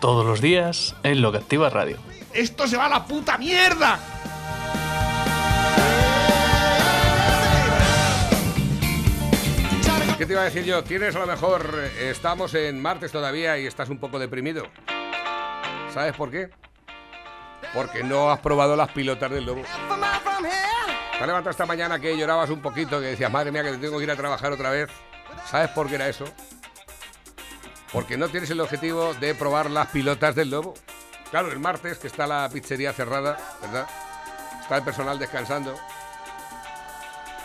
[0.00, 1.98] Todos los días en Lo que Activa Radio.
[2.32, 3.98] ¡Esto se va a la puta mierda!
[10.16, 10.82] ¿Qué te iba a decir yo?
[10.84, 14.64] Tienes a lo mejor, eh, estamos en martes todavía y estás un poco deprimido.
[15.92, 16.48] ¿Sabes por qué?
[17.74, 19.62] Porque no has probado las pilotas del lobo.
[21.18, 24.04] Te levantado esta mañana que llorabas un poquito, que decías, madre mía, que tengo que
[24.04, 24.88] ir a trabajar otra vez.
[25.50, 26.24] ¿Sabes por qué era eso?
[27.92, 30.74] Porque no tienes el objetivo de probar las pilotas del lobo.
[31.30, 33.88] Claro, el martes, que está la pizzería cerrada, ¿verdad?
[34.60, 35.78] Está el personal descansando.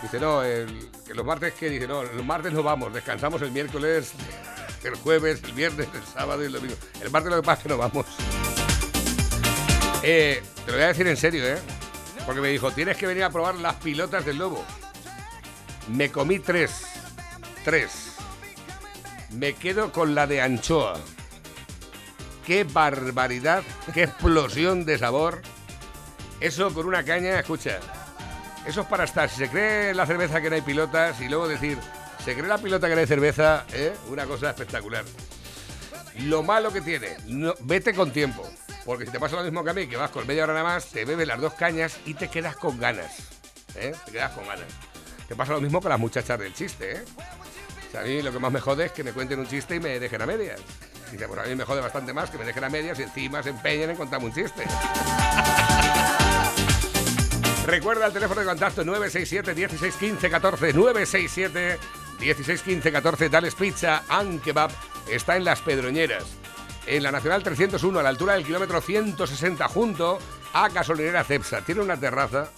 [0.02, 3.52] Dice, no, el, que los martes, que Dice, no, los martes no vamos, descansamos el
[3.52, 4.14] miércoles,
[4.84, 6.76] el jueves, el viernes, el sábado y el domingo.
[7.02, 8.06] El martes lo que pasa es que no vamos.
[10.04, 11.58] Eh, te lo voy a decir en serio, ¿eh?
[12.26, 14.64] Porque me dijo, tienes que venir a probar las pilotas del lobo.
[15.88, 16.86] Me comí tres.
[17.64, 18.05] Tres.
[19.36, 20.96] Me quedo con la de anchoa.
[22.46, 25.42] Qué barbaridad, qué explosión de sabor.
[26.40, 27.80] Eso con una caña, escucha.
[28.66, 29.30] Eso es para estar.
[29.30, 31.78] Si se cree la cerveza que no hay pilotas y luego decir,
[32.24, 33.94] se cree la pilota que no hay cerveza, ¿eh?
[34.08, 35.04] una cosa espectacular.
[36.20, 38.48] Lo malo que tiene, no, vete con tiempo.
[38.86, 40.66] Porque si te pasa lo mismo que a mí, que vas con media hora nada
[40.66, 43.18] más, te bebes las dos cañas y te quedas con ganas.
[43.76, 43.94] ¿eh?
[44.06, 44.68] Te quedas con ganas.
[45.28, 47.04] Te pasa lo mismo con las muchachas del chiste, ¿eh?
[47.98, 50.00] A mí lo que más me jode es que me cuenten un chiste y me
[50.00, 50.62] dejen a medias.
[51.12, 53.42] Dice, bueno, a mí me jode bastante más que me dejen a medias y encima
[53.44, 54.64] se empeñen en contarme un chiste.
[57.66, 61.80] Recuerda el teléfono de contacto 967 1615 14 967
[62.20, 64.70] 1615 14 Dales Pizza and Kebab
[65.10, 66.26] está en Las Pedroñeras
[66.88, 70.20] en la Nacional 301 a la altura del kilómetro 160 junto
[70.54, 72.52] a Gasolinera Cepsa tiene una terraza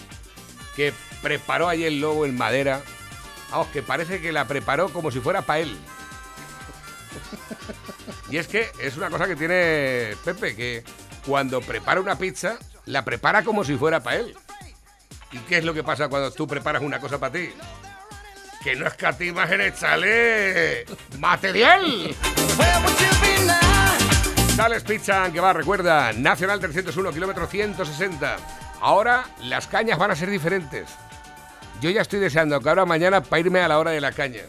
[0.76, 2.82] que preparó ahí el lobo en madera
[3.52, 5.78] vamos que parece que la preparó como si fuera para él
[8.30, 10.84] y es que es una cosa que tiene Pepe que
[11.26, 14.36] cuando prepara una pizza la prepara como si fuera para él
[15.32, 17.50] ¿Y qué es lo que pasa cuando tú preparas una cosa para ti?
[18.64, 20.86] Que no escatimas en echarle
[21.20, 22.16] material.
[24.56, 28.38] Dales Pizza, que va, recuerda, Nacional 301, kilómetro 160.
[28.82, 30.90] Ahora las cañas van a ser diferentes.
[31.82, 34.42] Yo ya estoy deseando que ahora mañana para irme a la hora de la caña.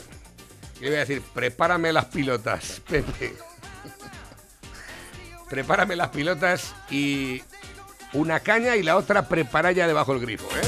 [0.76, 3.34] Y le voy a decir, prepárame las pilotas, Pepe.
[5.50, 7.42] prepárame las pilotas y
[8.12, 10.62] una caña y la otra prepara ya debajo del grifo, ¿eh?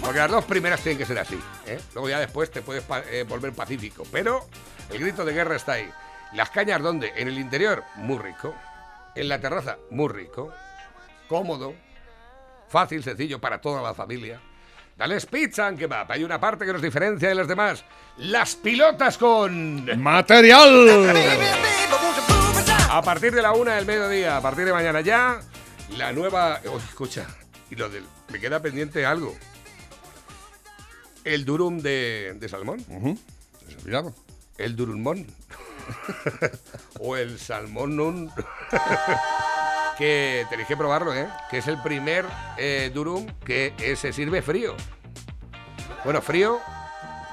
[0.00, 1.80] Porque las dos primeras tienen que ser así, ¿eh?
[1.94, 4.04] Luego ya después te puedes eh, volver pacífico.
[4.12, 4.46] Pero
[4.90, 5.90] el grito de guerra está ahí.
[6.32, 7.12] Las cañas, ¿dónde?
[7.16, 8.54] En el interior, muy rico.
[9.14, 10.52] En la terraza, muy rico.
[11.28, 11.74] Cómodo.
[12.68, 14.40] Fácil, sencillo para toda la familia.
[14.96, 16.10] Dales pizza and kebab.
[16.12, 17.84] Hay una parte que nos diferencia de las demás.
[18.18, 19.86] Las pilotas con...
[20.00, 21.12] ¡Material!
[22.90, 25.40] A partir de la una del mediodía, a partir de mañana ya,
[25.96, 26.60] la nueva.
[26.70, 27.26] Oh, escucha,
[27.70, 28.04] y lo del.
[28.30, 29.36] Me queda pendiente algo.
[31.24, 32.84] El durum de, de salmón.
[33.80, 34.12] Olvidaba.
[34.58, 35.26] El durumón.
[37.00, 38.30] o el salmón nun.
[39.96, 41.28] que tenéis que probarlo, ¿eh?
[41.50, 44.74] Que es el primer eh, durum que eh, se sirve frío.
[46.04, 46.60] Bueno, frío.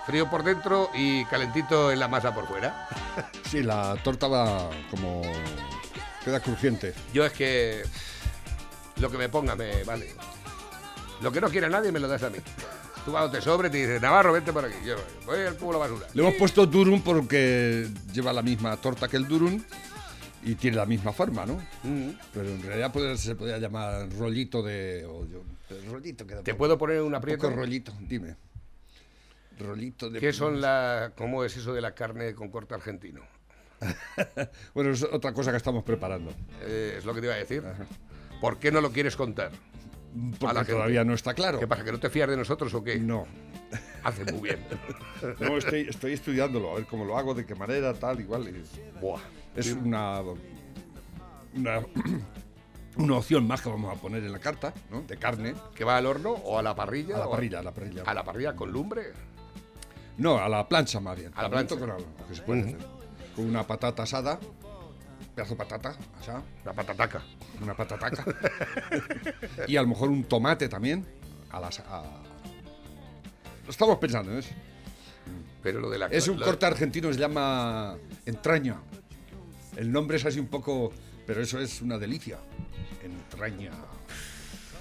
[0.05, 2.87] Frío por dentro y calentito en la masa por fuera.
[3.51, 5.21] Sí, la torta va como.
[6.23, 6.93] queda crujiente.
[7.13, 7.83] Yo es que
[8.95, 10.07] lo que me ponga me vale.
[11.19, 12.37] Lo que no quiera nadie me lo das a mí.
[13.03, 14.77] Tú cuando te sobre te dices, Navarro, vente por aquí.
[14.85, 16.07] Yo voy al cubo de la basura.
[16.13, 19.61] Le hemos puesto durum porque lleva la misma torta que el durum
[20.43, 21.55] y tiene la misma forma, ¿no?
[21.83, 22.09] Mm.
[22.33, 25.05] Pero en realidad puede- se podría llamar rollito de.
[25.05, 25.43] o yo-
[25.91, 27.43] rollito queda ¿Te poco- puedo poner un aprieto?
[27.47, 28.35] poco rollito, dime.
[29.59, 30.19] Rollito de.
[30.19, 33.21] ¿Qué son la, ¿Cómo es eso de la carne con corte argentino?
[34.73, 36.31] Bueno, es otra cosa que estamos preparando.
[36.61, 37.63] Eh, es lo que te iba a decir.
[38.39, 39.51] ¿Por qué no lo quieres contar?
[40.39, 41.59] Porque todavía no está claro.
[41.59, 41.83] ¿Qué pasa?
[41.83, 42.99] ¿Que no te fías de nosotros o qué?
[42.99, 43.25] No.
[44.03, 44.59] Hace muy bien.
[45.39, 48.47] No, estoy, estoy estudiándolo, a ver cómo lo hago, de qué manera, tal, igual.
[48.49, 49.21] y- Buah.
[49.55, 50.21] Es una,
[51.55, 51.81] una,
[52.97, 55.01] una opción más que vamos a poner en la carta, ¿no?
[55.01, 55.53] De carne.
[55.75, 57.15] ¿Que va al horno o a la parrilla?
[57.17, 58.03] A la parrilla, a la parrilla.
[58.05, 59.13] ¿A la parrilla con lumbre?
[60.17, 61.31] No, a la plancha más bien.
[61.35, 61.75] A la plancha.
[61.77, 62.77] Con, algo que se puede hacer.
[63.35, 64.39] Con una patata asada,
[65.35, 67.21] pedazo de patata, sea, La patataca.
[67.61, 68.25] una patataca.
[69.67, 71.05] y a lo mejor un tomate también.
[71.49, 72.21] A las, a-
[73.67, 74.53] Estamos pensando en eso.
[75.63, 76.07] Pero lo de la.
[76.07, 77.95] Es un lo- corte argentino, se llama
[78.25, 78.77] entraña.
[79.77, 80.91] El nombre es así un poco,
[81.25, 82.37] pero eso es una delicia.
[83.03, 83.71] Entraña.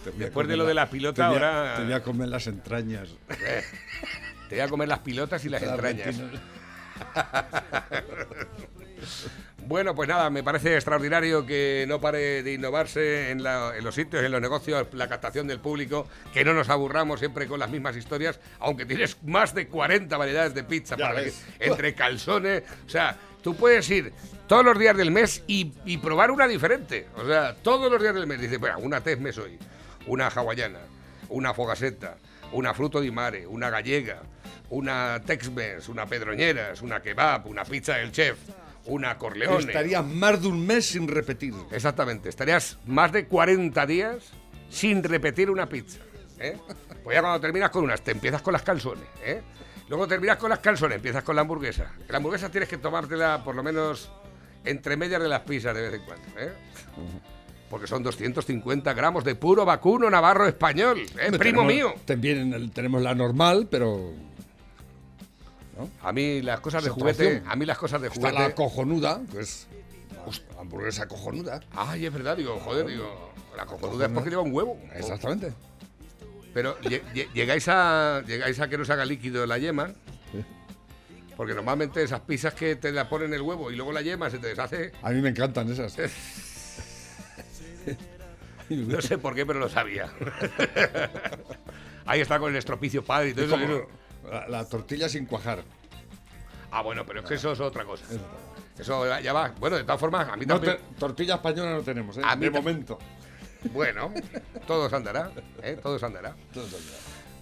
[0.04, 2.28] Te Después de lo de la te pilota, voy a- ahora- Te voy a comer
[2.28, 3.08] las entrañas.
[4.48, 6.16] Te voy a comer las pilotas y las entrañas.
[9.66, 13.94] Bueno, pues nada, me parece extraordinario que no pare de innovarse en, la- en los
[13.94, 17.70] sitios, en los negocios, la captación del público, que no nos aburramos siempre con las
[17.70, 22.88] mismas historias, aunque tienes más de 40 variedades de pizza para que- entre calzones, o
[22.88, 24.12] sea, tú puedes ir
[24.46, 28.14] todos los días del mes y, y probar una diferente, o sea, todos los días
[28.14, 29.58] del mes, dices, bueno, una Tesmes hoy,
[30.06, 30.80] una hawaiana,
[31.28, 32.16] una fogaseta,
[32.52, 34.22] una fruto di mare, una gallega,
[34.70, 38.38] una Tex-Mex, una pedroñeras, una kebab, una pizza del chef,
[38.86, 39.58] una corleone.
[39.58, 41.54] Estaría más de un mes sin repetir.
[41.70, 44.32] Exactamente, estarías más de 40 días
[44.68, 46.00] sin repetir una pizza.
[46.38, 46.56] ¿eh?
[47.02, 49.06] Pues ya cuando terminas con unas, te empiezas con las calzones.
[49.24, 49.42] ¿eh?
[49.90, 51.90] Luego terminas con las calzones, empiezas con la hamburguesa.
[52.08, 54.08] La hamburguesa tienes que tomártela por lo menos
[54.64, 56.26] entre medias de las pizzas de vez en cuando.
[56.38, 56.52] ¿eh?
[57.68, 61.00] Porque son 250 gramos de puro vacuno navarro español.
[61.00, 61.06] ¿eh?
[61.36, 61.94] Primo tenemos- mío.
[62.04, 64.12] También tenemos la normal, pero
[66.02, 67.42] A mí las cosas de juguete, opción.
[67.50, 68.38] a mí las cosas de está juguete.
[68.48, 69.66] la cojonuda, que es
[70.54, 71.60] la hamburguesa cojonuda.
[71.72, 74.78] Ay, es verdad, digo, joder, digo, la cojonuda es porque lleva un huevo.
[74.94, 75.52] Exactamente.
[76.54, 79.92] Pero lle- lle- llegáis a llegáis a que no se haga líquido la yema.
[81.36, 84.38] Porque normalmente esas pizzas que te la ponen el huevo y luego la yema se
[84.38, 84.92] te deshace.
[85.02, 85.96] A mí me encantan esas.
[88.68, 90.12] No sé por qué, pero lo sabía.
[92.06, 93.58] Ahí está con el estropicio padre y todo Es eso.
[93.60, 95.64] como la, la tortilla sin cuajar.
[96.70, 98.04] Ah, bueno, pero es que eso es otra cosa.
[98.78, 99.52] Eso ya- va.
[99.58, 100.78] Bueno, de todas formas, a mí No también.
[101.00, 102.22] tortilla española no tenemos, ¿eh?
[102.24, 102.96] A mí de momento.
[103.72, 104.12] Bueno,
[104.66, 105.30] todo se andará.
[105.62, 105.78] ¿eh?
[105.82, 106.34] Todo se andará.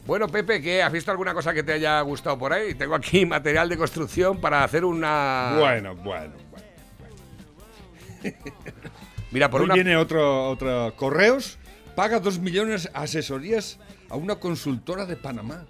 [0.07, 0.83] Bueno, Pepe, ¿qué?
[0.83, 2.75] ¿Has visto alguna cosa que te haya gustado por ahí?
[2.75, 5.57] Tengo aquí material de construcción para hacer una.
[5.59, 6.65] Bueno, bueno, bueno.
[9.31, 9.75] Mira, por Hoy una.
[9.75, 10.95] viene otro, otro.
[10.97, 11.59] Correos
[11.95, 13.79] paga dos millones asesorías
[14.09, 15.67] a una consultora de Panamá.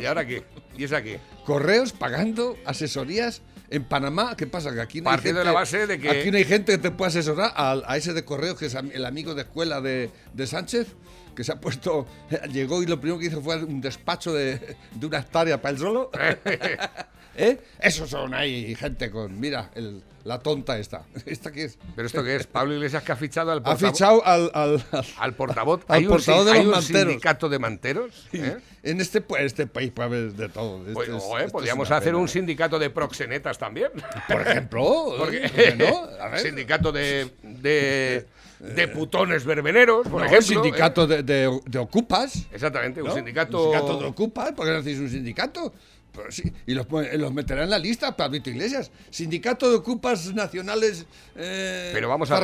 [0.00, 0.44] ¿Y ahora qué?
[0.76, 1.20] ¿Y esa qué?
[1.44, 4.36] Correos pagando asesorías en Panamá.
[4.36, 4.72] ¿Qué pasa?
[4.74, 6.78] Que aquí no hay de gente, la base de que- Aquí no hay gente que
[6.78, 10.10] te pueda asesorar a, a ese de Correos, que es el amigo de escuela de,
[10.32, 10.88] de Sánchez,
[11.34, 12.06] que se ha puesto.
[12.52, 15.78] Llegó y lo primero que hizo fue un despacho de, de una hectárea para él
[15.80, 16.10] solo.
[17.36, 17.58] ¿Eh?
[17.80, 19.38] Esos son ahí gente con.
[19.38, 21.04] Mira, el- la tonta esta.
[21.26, 21.78] ¿Esta qué es?
[21.94, 22.46] ¿Pero esto qué es?
[22.46, 23.92] Pablo Iglesias que ha fichado al Ha portavoz.
[23.92, 24.50] fichado al.
[24.54, 25.82] al- al- Al portavoz.
[25.88, 27.02] Al ¿Hay un, portavoz sin- de hay los un manteros.
[27.08, 28.28] sindicato de manteros?
[28.32, 28.56] ¿eh?
[28.82, 30.80] En este, pues, este país puede haber de todo.
[30.80, 31.48] Este Pues, es- ¿eh?
[31.50, 32.18] Podríamos hacer pena.
[32.18, 33.90] un sindicato de proxenetas también.
[34.28, 35.14] Por ejemplo.
[35.18, 36.02] Porque, ¿por qué no?
[36.20, 36.40] A ver.
[36.40, 38.26] sindicato de, de,
[38.60, 40.62] de putones verbeneros, por No, ejemplo.
[40.62, 42.36] sindicato de, de- de ocupas.
[42.36, 42.46] ¿eh?
[42.52, 43.58] Exactamente, un sindicato.
[43.68, 44.52] Un sindicato de ocupas.
[44.52, 45.72] ¿Por qué no hacéis un sindicato?
[46.16, 48.90] Pues sí, y los, los meterán en la lista, Pablito Iglesias.
[49.10, 51.04] Sindicato de ocupas nacionales.
[51.36, 52.36] Eh, Pero vamos a.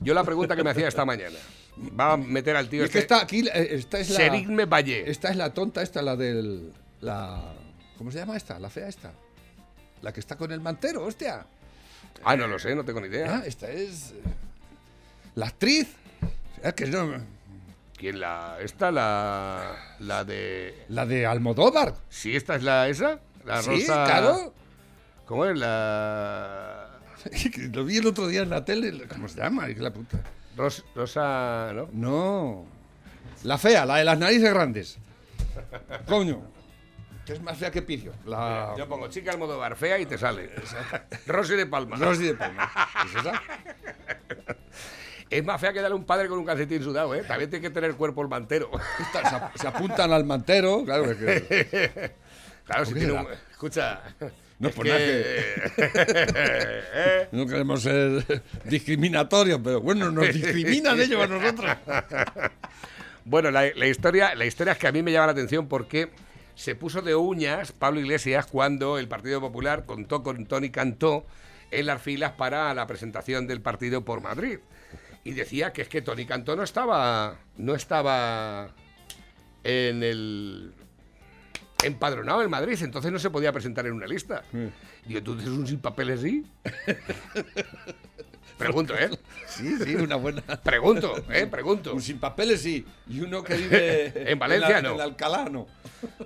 [0.00, 1.36] Yo la pregunta que me hacía esta mañana.
[1.98, 3.14] Va a meter al tío es que este.
[3.14, 4.16] está aquí, eh, esta es la.
[4.16, 5.10] Serigme Valle.
[5.10, 6.72] Esta es la tonta, esta, la del.
[7.02, 7.52] La,
[7.98, 8.58] ¿Cómo se llama esta?
[8.58, 9.12] La fea esta.
[10.00, 11.46] La que está con el mantero, hostia.
[12.24, 13.36] Ah, no lo sé, no tengo ni idea.
[13.36, 14.12] Ah, esta es.
[14.12, 14.22] eh,
[15.34, 15.88] La actriz.
[16.62, 17.35] Es que no.
[17.96, 18.58] ¿Quién la.
[18.60, 19.74] Esta, la.
[20.00, 20.84] La de.
[20.88, 21.94] La de Almodóvar.
[22.08, 23.20] ¿Sí, esta es la esa?
[23.44, 24.04] La sí, rosa.
[24.04, 24.52] claro.
[25.26, 26.90] ¿Cómo es la.
[27.72, 29.06] Lo vi el otro día en la tele.
[29.08, 29.66] ¿Cómo se llama?
[29.66, 30.18] De la puta.
[30.56, 31.72] Ros- Rosa.
[31.74, 31.88] ¿No?
[31.92, 32.66] No.
[33.44, 34.98] La fea, la de las narices grandes.
[36.06, 36.42] Coño.
[37.24, 38.12] Que es más fea que Picio.
[38.24, 38.74] La.
[38.78, 40.50] Yo pongo chica Almodóvar fea y te sale.
[41.26, 41.96] Rosy de Palma.
[41.96, 42.70] Rosy de Palma.
[43.06, 43.42] ¿Es esa?
[45.30, 47.22] Es más fea que darle un padre con un calcetín sudado, ¿eh?
[47.26, 48.70] También tiene que tener cuerpo el mantero.
[49.12, 50.84] Se, ap- se apuntan al mantero.
[50.84, 52.12] Claro es que.
[52.66, 53.26] Claro, si tiene un...
[53.52, 54.00] Escucha.
[54.58, 55.44] No, es pues que-.
[57.32, 61.76] No queremos ser discriminatorios, pero bueno, nos discriminan ellos a nosotros.
[63.24, 66.10] Bueno, la, la historia, la historia es que a mí me llama la atención porque
[66.54, 71.26] se puso de uñas Pablo Iglesias cuando el Partido Popular contó con Tony Cantó
[71.72, 74.60] en las filas para la presentación del partido por Madrid.
[75.26, 78.68] Y decía que es que Tony Cantó no estaba, no estaba
[79.64, 80.72] en el
[81.82, 84.44] empadronado en Madrid, entonces no se podía presentar en una lista.
[85.04, 86.46] Digo, ¿tú eres un sin papeles sí?
[88.56, 89.10] Pregunto, ¿eh?
[89.48, 90.42] Sí, sí, una buena.
[90.62, 91.46] Pregunto, ¿eh?
[91.46, 91.92] Pregunto.
[91.92, 94.94] Un sin papeles sí, y uno que vive En Valencia, la- no.
[94.94, 95.66] En Alcalá no.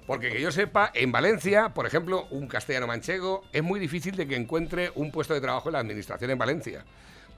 [0.07, 4.29] Porque que yo sepa, en Valencia, por ejemplo, un castellano manchego, es muy difícil de
[4.29, 6.85] que encuentre un puesto de trabajo en la administración en Valencia.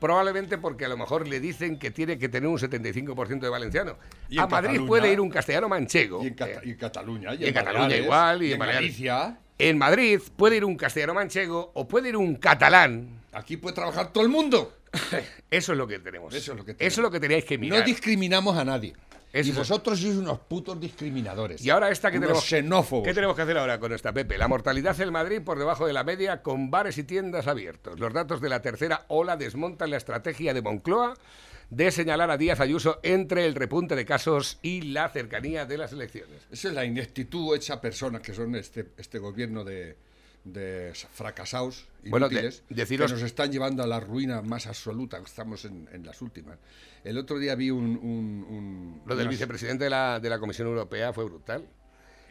[0.02, 3.96] Probablemente porque a lo mejor le dicen que tiene que tener un 75% de valenciano.
[4.28, 4.88] Y A Madrid Cataluña.
[4.88, 6.24] puede ir un castellano manchego.
[6.24, 7.34] Y en, Cata- eh, y en Cataluña.
[7.36, 8.58] y en Cataluña Baleares, igual, y en.
[8.58, 9.38] Galicia.
[9.58, 13.20] En Madrid puede ir un castellano manchego o puede ir un catalán.
[13.32, 14.76] Aquí puede trabajar todo el mundo.
[15.50, 16.34] Eso es lo que tenemos.
[16.34, 16.92] Eso es lo que Eso tenemos.
[16.98, 17.78] es lo que teníais que mirar.
[17.78, 18.94] No discriminamos a nadie.
[19.32, 21.64] Eso y vosotros sois unos putos discriminadores.
[21.64, 23.06] Y ahora esta que tenemos, xenófobos.
[23.06, 24.36] ¿Qué tenemos que hacer ahora con esta, Pepe?
[24.36, 27.98] La mortalidad en Madrid por debajo de la media con bares y tiendas abiertos.
[27.98, 31.14] Los datos de la tercera ola desmontan la estrategia de Moncloa
[31.70, 35.92] de señalar a Díaz Ayuso entre el repunte de casos y la cercanía de las
[35.94, 36.46] elecciones.
[36.50, 39.96] Esa es la ineptitud hecha personas que son este, este gobierno de,
[40.44, 45.18] de fracasados, Bueno, de- inútiles, deciros- que nos están llevando a la ruina más absoluta.
[45.18, 46.58] Estamos en, en las últimas.
[47.04, 47.96] El otro día vi un...
[47.96, 51.66] un- un- Lo del vicepresidente de la, de la Comisión Europea fue brutal.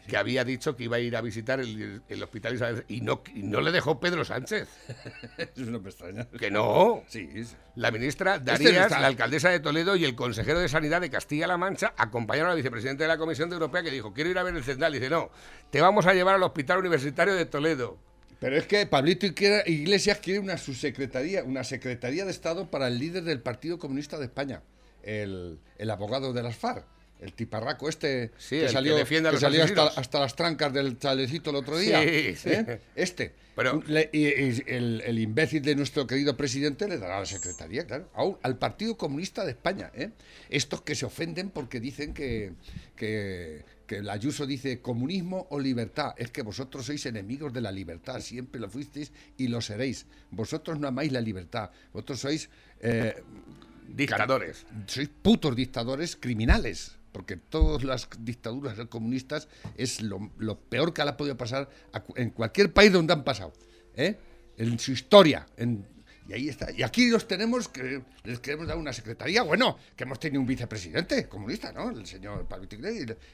[0.08, 3.22] Que había dicho que iba a ir a visitar el, el hospital Isabel y no,
[3.34, 4.68] y no le dejó Pedro Sánchez.
[5.38, 6.28] Eso no me extraña.
[6.38, 7.04] Que no.
[7.08, 11.02] Sí, es- La ministra Este Darías, la alcaldesa de Toledo y el consejero de Sanidad
[11.02, 14.44] de Castilla-La Mancha acompañaron al vicepresidente de la Comisión Europea que dijo, quiero ir a
[14.44, 14.92] ver el Cendal.
[14.94, 15.30] dice, no,
[15.70, 17.98] te vamos a llevar al Hospital Universitario de Toledo.
[18.40, 23.24] Pero es que Pablito Iglesias quiere una subsecretaría, una secretaría de Estado para el líder
[23.24, 24.64] del Partido Comunista de España,
[25.04, 26.84] el, el abogado de las FARC,
[27.22, 31.56] el tiparraco este Sí, que salió, que salió hasta, hasta las trancas del chalecito el
[31.58, 32.02] otro día.
[32.02, 32.50] Sí, sí.
[32.50, 32.82] ¿eh?
[32.96, 33.34] Este.
[33.56, 37.86] Pero- le- y, y el, el imbécil de nuestro querido presidente le dará la secretaría,
[37.86, 39.92] claro, a un- al Partido Comunista de España.
[39.94, 40.10] ¿eh?
[40.50, 42.54] Estos que se ofenden porque dicen que,
[42.96, 46.14] que, que el Ayuso dice comunismo o libertad.
[46.18, 50.08] Es que vosotros sois enemigos de la libertad, siempre lo fuisteis y lo seréis.
[50.32, 52.50] Vosotros no amáis la libertad, vosotros sois,
[52.80, 53.22] eh,
[53.88, 54.66] Dictadores.
[54.88, 56.98] sois putos dictadores criminales.
[57.12, 62.04] Porque todas las dictaduras comunistas es lo, lo peor que le ha podido pasar a
[62.16, 63.52] en cualquier país donde han pasado.
[63.96, 64.18] ¿eh?
[64.58, 65.46] En su historia.
[65.58, 65.86] en-
[66.30, 66.72] y ahí está.
[66.72, 69.42] Y aquí los tenemos que les queremos dar una secretaría.
[69.42, 71.90] Bueno, que hemos tenido un vicepresidente comunista, ¿no?
[71.90, 72.68] El señor Pablo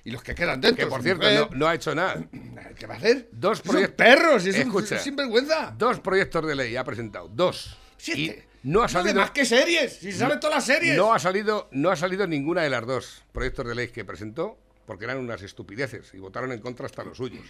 [0.05, 0.86] y, los que quedan dentro.
[0.86, 2.25] Que por cierto, no, no ha hecho nada.
[2.79, 3.29] ¿Qué va a hacer?
[3.34, 4.98] Dos Son proyectos- perros, es un Escucha.
[5.00, 5.75] sinvergüenza.
[5.77, 7.77] Dos proyectos de ley ha presentado, dos.
[7.98, 8.48] Siete.
[8.56, 9.15] Y no ha salido...
[9.15, 10.95] más que series, si sabe todas las series.
[10.97, 14.57] No ha salido, no ha salido ninguna de las dos proyectos de ley que presentó,
[14.86, 17.45] porque eran unas estupideces y votaron en contra hasta los suyos.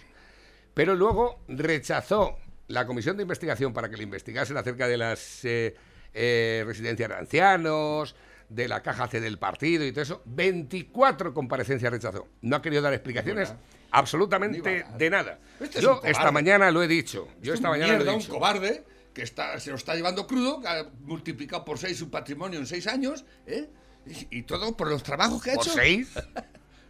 [0.74, 5.74] Pero luego rechazó la comisión de investigación para que le investigasen acerca de las eh,
[6.14, 8.14] eh, residencias de ancianos,
[8.48, 10.22] de la caja C del partido y todo eso.
[10.26, 12.28] 24 comparecencias rechazó.
[12.42, 13.52] No ha querido dar explicaciones
[13.90, 15.38] absolutamente de nada.
[15.60, 17.28] Este es Yo un esta mañana lo he dicho.
[17.42, 18.32] Yo Es esta un mañana lo he un dicho.
[18.32, 18.84] cobarde
[19.18, 22.66] que está, se lo está llevando crudo, que ha multiplicado por seis su patrimonio en
[22.66, 23.68] seis años, ¿eh?
[24.06, 25.74] Y, y todo por los trabajos que ha ¿Por hecho.
[25.74, 26.12] seis?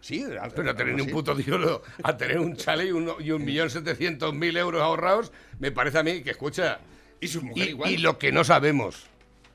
[0.00, 3.32] Sí, Pero a tener ni un puto diolo, a tener un chale y un, y
[3.32, 6.78] un millón setecientos mil euros ahorrados, me parece a mí que escucha.
[7.20, 7.90] Y su mujer Y, igual.
[7.90, 9.06] y lo que no sabemos.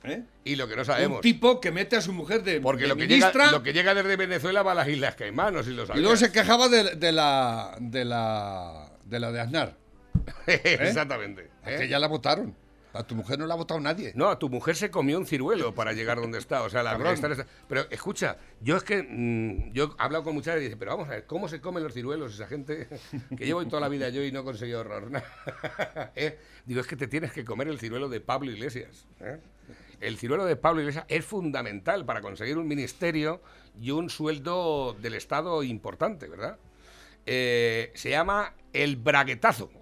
[0.04, 0.24] ¿eh?
[0.44, 1.22] Y lo que no Un sabemos.
[1.22, 3.72] tipo que mete a su mujer de, Porque de lo que, ministra llega, lo que
[3.72, 6.02] llega desde Venezuela va a las Islas Caimán, no sé si lo y sabías.
[6.04, 9.78] luego se quejaba de, de la de la de la de Aznar.
[10.48, 11.50] Exactamente.
[11.66, 11.78] ¿eh?
[11.80, 12.54] Que ya la votaron.
[12.94, 14.12] A tu mujer no la ha votado nadie.
[14.16, 16.62] No, a tu mujer se comió un ciruelo para llegar donde está.
[16.62, 20.36] O sea, la está- está- Pero escucha, yo es que mm, yo he hablado con
[20.36, 22.88] muchas y dice, pero vamos a ver, ¿cómo se comen los ciruelos esa gente
[23.38, 26.12] que llevo toda la vida yo y no he conseguido ahorrar nada?
[26.16, 26.38] ¿Eh?
[26.66, 29.08] Digo, es que te tienes que comer el ciruelo de Pablo Iglesias.
[29.22, 29.40] ¿eh?
[30.00, 33.42] El ciruelo de Pablo Iglesias es fundamental para conseguir un ministerio
[33.82, 36.58] y un sueldo del Estado importante, ¿verdad?
[37.26, 39.72] Eh, se llama el braguetazo.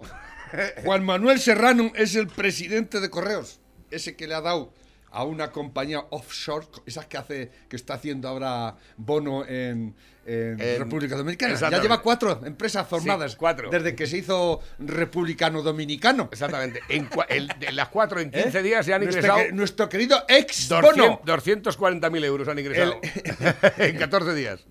[0.84, 3.60] Juan Manuel Serrano es el presidente de Correos.
[3.90, 4.72] Ese que le ha dado
[5.10, 9.94] a una compañía offshore, esas que hace, que está haciendo ahora Bono en,
[10.24, 11.54] en En- República Dominicana.
[11.54, 13.32] Ya lleva cuatro empresas formadas.
[13.32, 13.68] Sí, cuatro.
[13.68, 16.30] Desde que se hizo republicano dominicano.
[16.32, 16.80] Exactamente.
[16.88, 20.68] En, el- las cuatro en 15 días se han nuestro, ingresado que- nuestro querido ex
[20.70, 21.20] Bono.
[21.26, 22.98] 200 240.000 euros han ingresado
[23.76, 24.64] en 14 días.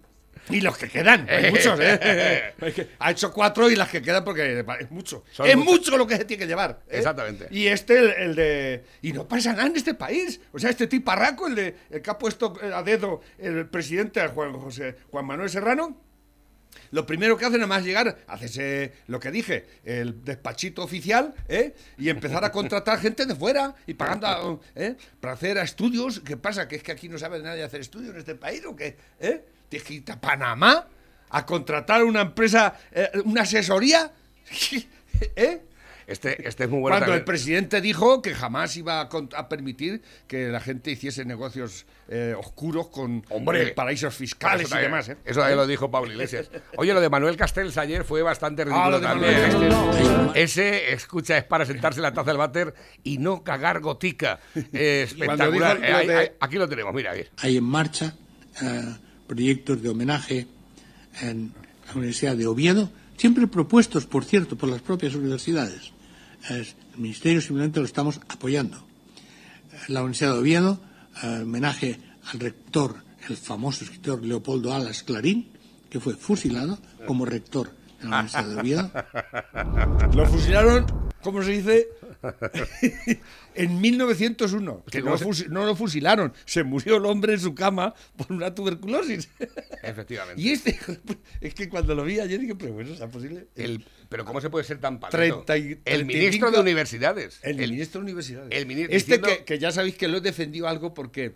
[0.52, 2.54] Y los que quedan, hay muchos, ¿eh?
[3.00, 5.24] Ha hecho cuatro y las que quedan porque es mucho.
[5.32, 6.82] Son es mucho lo que se tiene que llevar.
[6.88, 6.98] ¿eh?
[6.98, 7.48] Exactamente.
[7.52, 8.84] Y este, el, el de.
[9.02, 10.40] Y no pasa nada en este país.
[10.52, 14.54] O sea, este tiparraco, el, de, el que ha puesto a dedo el presidente Juan,
[14.54, 15.98] José, Juan Manuel Serrano.
[16.92, 21.74] Lo primero que hace nada más llegar, hacerse lo que dije, el despachito oficial, ¿eh?
[21.98, 24.96] y empezar a contratar gente de fuera y pagando ¿eh?
[25.20, 26.20] para hacer estudios.
[26.22, 26.68] ¿Qué pasa?
[26.68, 28.98] ¿Que es que aquí no sabe nadie hacer estudios en este país o qué?
[29.20, 29.44] ¿Eh?
[29.72, 30.86] ¿Tienes que irte a Panamá
[31.30, 34.12] a contratar una empresa, eh, una asesoría?
[35.38, 35.62] ¿Eh?
[36.08, 40.50] Este, este es muy bueno Cuando el presidente dijo que jamás iba a, permitir que
[40.50, 43.70] la gente hiciese negocios eh, oscuros con Hombre.
[43.70, 45.08] eh, paraísos fiscales Eso y demás.
[45.08, 45.16] ¿eh?
[45.24, 46.50] Eso también lo dijo Pablo Iglesias.
[46.76, 49.42] Oye, lo de Manuel Castells ayer fue bastante ridículo Ah, lo de también.
[49.54, 50.44] Manuel ¿eh?
[50.44, 52.74] Ese, escucha, es para sentarse en la taza del váter
[53.04, 54.42] y no cagar gotica.
[54.74, 55.80] Eh, espectacular.
[55.80, 57.12] dijo Eh, de- aquí lo tenemos, mira.
[57.12, 57.26] ahí.
[57.38, 58.14] hay en marcha
[59.36, 60.46] proyectos de homenaje
[61.22, 61.54] en
[61.88, 65.94] la Universidad de Oviedo, siempre propuestos, por cierto, por las propias universidades.
[66.50, 68.78] Es- el Ministerio simplemente lo estamos apoyando.
[69.88, 70.82] La Universidad de Oviedo,
[71.24, 71.98] eh, homenaje
[72.34, 72.96] al rector,
[73.30, 75.48] el famoso escritor Leopoldo Alas Clarín,
[75.90, 77.72] que fue fusilado como rector
[78.02, 78.92] de la Universidad de Oviedo.
[80.14, 80.86] Lo fusilaron,
[81.22, 81.88] ¿cómo se dice?
[83.56, 84.84] en 1901.
[84.92, 86.34] Que ¿cómo no, se- fusi- no lo fusilaron.
[86.46, 89.30] Se murió el hombre en su cama por una tuberculosis.
[89.84, 90.42] Efectivamente.
[90.42, 90.78] y este,
[91.42, 93.48] es que cuando lo vi ayer dije, pero bueno, ¿es posible?
[93.56, 95.44] El- pero ¿cómo se puede ser tan palito?
[95.46, 97.40] 30 y- el 35 ministro de universidades.
[97.44, 98.50] El, ministro de Universidades.
[98.52, 101.36] el este diciendo- que, que ya sabéis que lo he defendido algo porque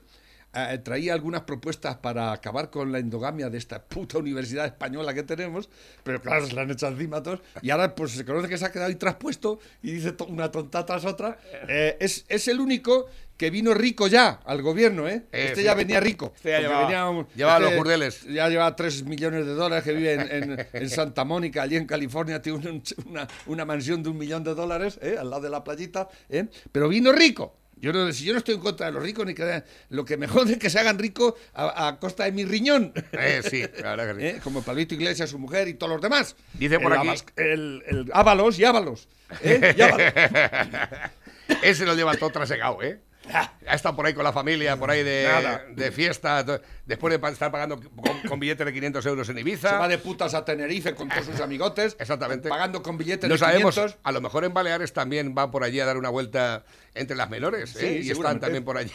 [0.55, 5.23] eh, traía algunas propuestas para acabar con la endogamia de esta puta universidad española que
[5.23, 5.69] tenemos,
[6.03, 8.65] pero claro, se la han hecho encima todos y ahora pues se conoce que se
[8.65, 11.37] ha quedado ahí traspuesto y dice to- una tonta tras otra.
[11.67, 13.07] Eh, es, es el único
[13.37, 15.23] que vino rico ya al gobierno, ¿eh?
[15.33, 15.63] Eh, este sí.
[15.63, 16.31] ya venía rico.
[16.37, 18.23] Este ya llevaba- venía un- llevaba este los burdeles.
[18.23, 20.21] Ya lleva 3 millones de dólares que vive en,
[20.51, 24.43] en- en Santa Mónica, allí en California, tiene un- una, una mansión de un millón
[24.45, 25.17] de dólares, ¿eh?
[25.19, 26.45] al lado de la playita, ¿eh?
[26.71, 27.57] pero vino rico.
[27.77, 30.17] Yo no, si yo no estoy en contra de los ricos, ni que lo que
[30.17, 32.93] me jode es que se hagan ricos a, a costa de mi riñón.
[33.11, 34.27] Eh, sí, la verdad que sí.
[34.37, 34.39] ¿Eh?
[34.43, 36.35] Como Pablito Iglesias, su mujer y todos los demás.
[36.53, 39.07] Dice por El aquí- Abas- El, el Ábalos y Ábalos.
[39.43, 39.75] ¿eh?
[39.77, 40.13] Y Ábalos.
[41.61, 42.99] Ese lo lleva todo trasegado, ¿eh?
[43.33, 46.43] Ha estado por ahí con la familia, por ahí de, fiesta,
[46.85, 49.69] después de estar pagando con, con billetes de 500 euros en Ibiza.
[49.71, 51.95] Se va de putas a Tenerife con todos sus amigotes.
[51.99, 52.49] Exactamente.
[52.49, 53.99] Pagando con billetes No de sabemos, 500.
[54.03, 56.63] a lo mejor en Baleares también va por allí a dar una vuelta
[56.93, 58.01] entre las menores, Sí, ¿eh?
[58.03, 58.91] y están también por allí.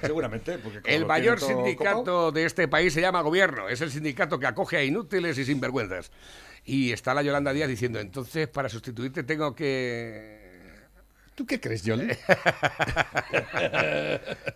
[0.00, 0.58] Seguramente.
[0.58, 2.32] Porque El mayor sindicato copado.
[2.32, 3.68] de este país se llama Gobierno.
[3.68, 6.10] Es el sindicato que acoge a inútiles y sinvergüenzas.
[6.64, 10.45] Y está la Yolanda Díaz diciendo, entonces para sustituirte tengo que...
[11.36, 12.08] ¿Tú qué crees, Yoli?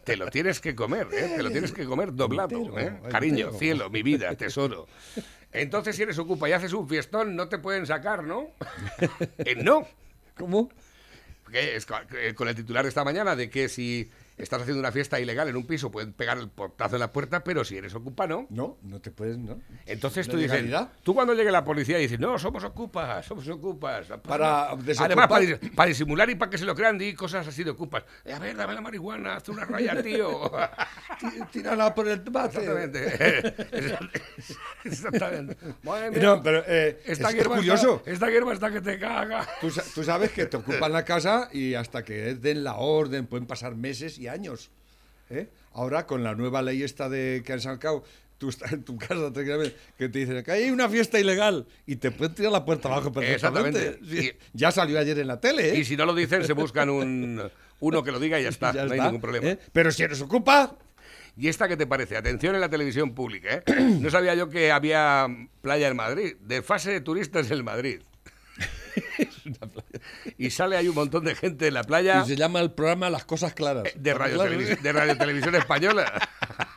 [0.05, 1.35] Te lo tienes que comer, ¿eh?
[1.37, 2.87] Te lo tienes que comer doblado, Entero, ¿eh?
[2.87, 3.09] entero.
[3.11, 4.89] Cariño, cielo, mi vida, tesoro.
[5.53, 8.49] Entonces, si eres ocupa y haces un fiestón, no te pueden sacar, ¿no?
[9.45, 9.87] Eh, no.
[10.39, 10.71] ¿Cómo?
[11.53, 14.11] Es eh, con el titular de esta mañana de que si
[14.43, 17.43] estás haciendo una fiesta ilegal en un piso pueden pegar el portazo en la puerta,
[17.45, 18.47] pero si eres ocupa, no.
[18.51, 19.61] No, no te puedes, ¿no?
[19.87, 20.65] Entonces ¿La tú dices,
[21.03, 24.07] tú cuando llegue la policía dices, no, somos ocupas, somos ocupas.
[24.23, 27.65] Para Además, para, dis- para disimular y para que se lo crean, di cosas así
[27.65, 28.05] de ocupas.
[28.25, 30.51] Eh, a ver, dame la marihuana, haz una raya, tío.
[31.21, 32.59] Tí- Tírala por el bate.
[32.59, 33.55] Exactamente.
[34.85, 35.57] Exactamente.
[35.83, 36.21] Madre mía.
[36.23, 37.97] No, pero eh, esta es, curioso.
[37.99, 39.47] Está, esta hierba está que te caga.
[39.61, 43.75] Tú sabes que te ocupan la casa y hasta que den la orden pueden pasar
[43.75, 44.71] meses y años.
[45.29, 45.49] ¿eh?
[45.73, 48.05] Ahora, con la nueva ley esta de que han sacado,
[48.39, 49.31] tú estás en tu casa
[49.99, 53.13] que te dicen que hay una fiesta ilegal y te pueden tirar la puerta abajo
[53.13, 53.79] perfectamente.
[53.89, 54.23] Exactamente.
[54.23, 55.79] Sí, ya salió ayer en la tele, ¿eh?
[55.79, 57.43] Y si no lo dicen, se buscan un,
[57.81, 58.73] uno que lo diga y ya está.
[58.73, 59.47] Ya no hay está, ningún problema.
[59.49, 59.59] ¿eh?
[59.73, 60.77] Pero si eres ocupa,
[61.37, 62.17] ¿Y esta qué te parece?
[62.17, 63.63] Atención en la televisión pública, ¿eh?
[64.01, 65.27] No sabía yo que había
[65.63, 66.37] playa en Madrid.
[66.41, 68.03] De fase de turistas en Madrid.
[70.39, 73.11] y sale ahí un montón de gente en la playa y se llama el programa
[73.11, 73.87] Las Cosas Claras.
[73.87, 74.79] Eh, de Radio, ¿eh?
[74.83, 76.13] de Radio Televisión Española.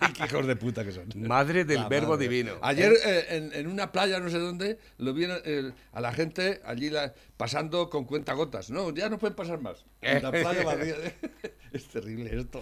[0.00, 1.06] Ay, qué hijos de puta que son.
[1.16, 2.28] Madre del La verbo madre.
[2.28, 2.52] divino.
[2.62, 6.60] Ayer eh, en, en una playa, no sé dónde, lo vieron eh, a la gente
[6.64, 8.70] allí la- pasando con cuentagotas.
[8.70, 9.84] No, ya no pueden pasar más.
[10.00, 10.94] En la playa vacía.
[11.72, 12.60] es terrible esto.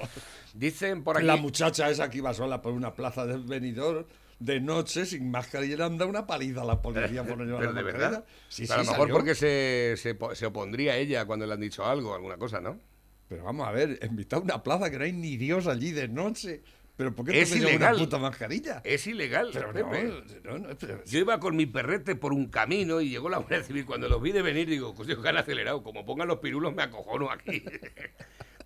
[0.54, 1.26] Dicen por aquí.
[1.26, 4.06] La muchacha esa que iba sola por una plaza del venidor
[4.40, 7.78] de noche sin mascarilla dado una paliza a la policía por no llevar Pero la
[7.78, 8.10] de mascarilla.
[8.10, 8.24] verdad.
[8.48, 11.60] Sí, Pero a sí, lo mejor porque se, se, se opondría ella cuando le han
[11.60, 12.80] dicho algo, alguna cosa, ¿no?
[13.28, 15.92] Pero vamos a ver, en mitad de una plaza que no hay ni Dios allí
[15.92, 16.62] de noche.
[16.96, 17.94] ¿Pero por qué Es te ilegal.
[17.94, 18.82] una puta mascarilla?
[18.84, 19.50] Es ilegal.
[19.54, 20.04] Pero Pepe.
[20.44, 23.38] no, no, no, pero- Yo iba con mi perrete por un camino y llegó la
[23.38, 23.86] Guardia Civil.
[23.86, 25.82] Cuando los vi de venir, digo, coño, que han acelerado.
[25.82, 27.62] Como pongan los pirulos, me acojono aquí.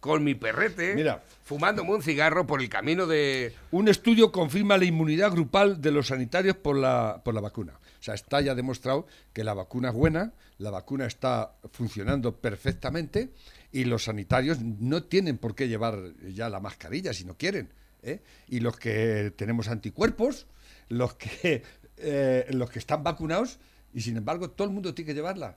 [0.05, 1.23] con mi perrete, Mira.
[1.45, 3.55] fumándome un cigarro por el camino de.
[3.71, 7.73] Un estudio confirma la inmunidad grupal de los sanitarios por la, por la vacuna.
[7.73, 13.31] O sea, está ya demostrado que la vacuna es buena, la vacuna está funcionando perfectamente
[13.73, 17.71] y los sanitarios no tienen por qué llevar ya la mascarilla si no quieren.
[18.03, 18.21] ¿eh?
[18.49, 20.47] Y los que tenemos anticuerpos,
[20.91, 21.63] los que,
[21.97, 23.59] eh, los que están vacunados,
[23.95, 25.57] y sin embargo todo el mundo tiene que llevarla.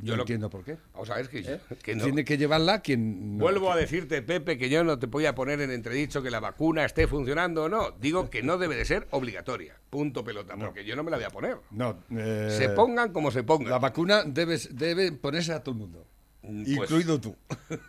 [0.00, 0.76] Yo no entiendo por qué.
[0.92, 1.60] Vamos a ver que, ¿Eh?
[1.82, 2.04] que no.
[2.04, 3.36] Tiene que llevarla quien...
[3.36, 6.30] no- Vuelvo a decirte, Pepe, que yo no te voy a poner en entredicho que
[6.30, 7.90] la vacuna esté funcionando o no.
[8.00, 9.76] Digo que no debe de ser obligatoria.
[9.90, 11.56] Punto pelota, porque yo no me la voy a poner.
[11.72, 13.70] No, eh, Se pongan como se pongan.
[13.70, 16.06] La vacuna debe, debe ponerse a todo el mundo.
[16.48, 17.36] Pues- incluido tú.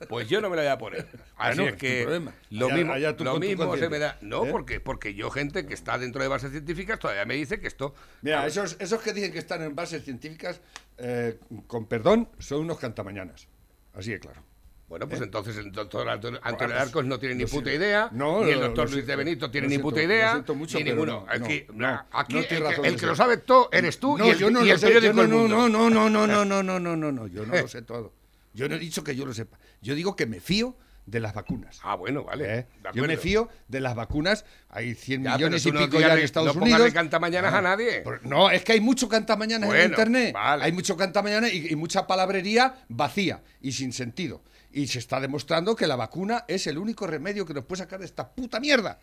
[0.09, 1.07] Pues yo no me la voy a poner.
[1.37, 2.33] Así es tu que problema.
[2.49, 4.17] lo Allá- mismo, allá tú lo con tu mismo se me da.
[4.21, 4.49] No, ¿Eh?
[4.51, 7.95] porque, porque yo, gente que está dentro de bases científicas, todavía me dice que esto.
[8.21, 10.59] Mira, esos, esos que dicen que están en bases científicas,
[10.97, 13.47] eh, con perdón, son unos cantamañanas.
[13.93, 14.43] Así de claro.
[14.89, 18.49] Bueno, pues entonces el doctor Antonio, pues, Arcos no tiene ni puta idea, No, ni
[18.49, 21.25] el doctor Luis de Benito tiene ni puta lo idea, mucho, ni ninguno.
[21.25, 24.29] no, aquí no, no, no el, que- el lo sabe todo eres tú No, y
[24.31, 26.25] el, yo no y lo el sé, periódico yo El no, no, no, no, no,
[26.27, 27.61] no, no, no, no, no, no, yo no Eh.
[27.61, 28.13] lo sé todo.
[28.53, 29.57] Yo no he dicho que yo lo sepa.
[29.81, 31.79] Yo digo que me fío de las vacunas.
[31.83, 32.59] Ah, bueno, vale.
[32.59, 32.67] ¿eh?
[32.93, 34.45] Yo me fío de las vacunas.
[34.69, 36.83] Hay 100 Ya, millones y no pico ya en Estados no Unidos.
[36.83, 38.03] de cantamañanas a nadie.
[38.23, 40.33] No, es que hay mucho cantamañanas en Bueno, Internet.
[40.33, 40.63] vale.
[40.65, 44.43] Hay mucho cantamañanas y, y mucha palabrería vacía y sin sentido.
[44.71, 47.99] Y se está demostrando que la vacuna es el único remedio que nos puede sacar
[47.99, 48.99] de esta puta mierda.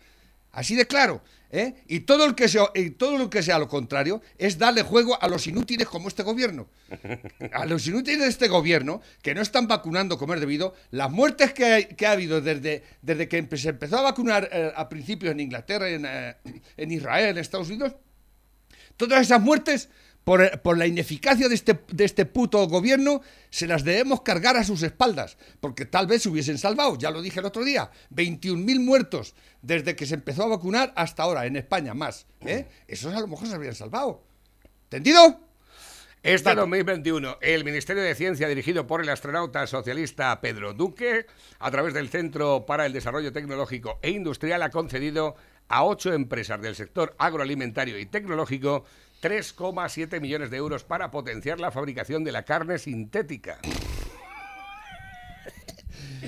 [0.57, 1.21] Así de claro.
[1.51, 1.75] ¿eh?
[1.87, 5.21] Y, todo el que sea, y todo lo que sea lo contrario es darle juego
[5.21, 6.67] a los inútiles como este gobierno.
[7.53, 10.73] A los inútiles de este gobierno que no están vacunando como es debido.
[10.89, 14.73] Las muertes que, hay- que ha habido desde, desde que se empezó a vacunar eh,
[14.75, 16.37] a principios en Inglaterra, en, eh,
[16.75, 17.93] en Israel, en Estados Unidos,
[18.97, 19.89] todas esas muertes,
[20.27, 24.65] por, por la ineficacia de este, de este puto gobierno, se las debemos cargar a
[24.65, 28.81] sus espaldas, porque tal vez se hubiesen salvado, ya lo dije el otro día, 21.000
[28.81, 32.27] muertos desde que se empezó a vacunar hasta ahora, en España más.
[32.41, 32.67] ¿eh?
[32.89, 34.21] Esos a lo mejor se habrían salvado.
[34.83, 35.39] ¿Entendido?
[36.23, 41.25] Este 2021, el Ministerio de Ciencia, dirigido por el astronauta socialista Pedro Duque,
[41.57, 45.37] a través del Centro para el Desarrollo Tecnológico e Industrial, ha concedido
[45.69, 48.85] a ocho empresas del sector agroalimentario y tecnológico
[49.21, 53.59] 3,7 millones de euros para potenciar la fabricación de la carne sintética.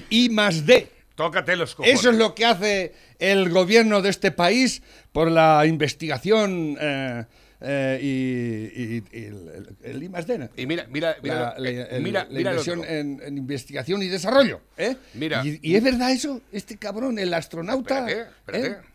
[0.10, 0.90] Y más D.
[1.16, 2.00] Tócate los cojones.
[2.00, 7.26] Eso es lo que hace el gobierno de este país por la investigación eh,
[7.62, 10.50] eh, y, y- y el, el, I más D.
[10.56, 12.92] Y mira, mira, mira, la, eh, el- mira, la mira inversión otro.
[12.92, 14.62] en, en investigación y desarrollo.
[14.78, 14.96] ¿eh?
[15.14, 15.46] Mira.
[15.46, 18.08] Y, y es verdad eso, este cabrón, el astronauta.
[18.10, 18.89] Espérate, espérate.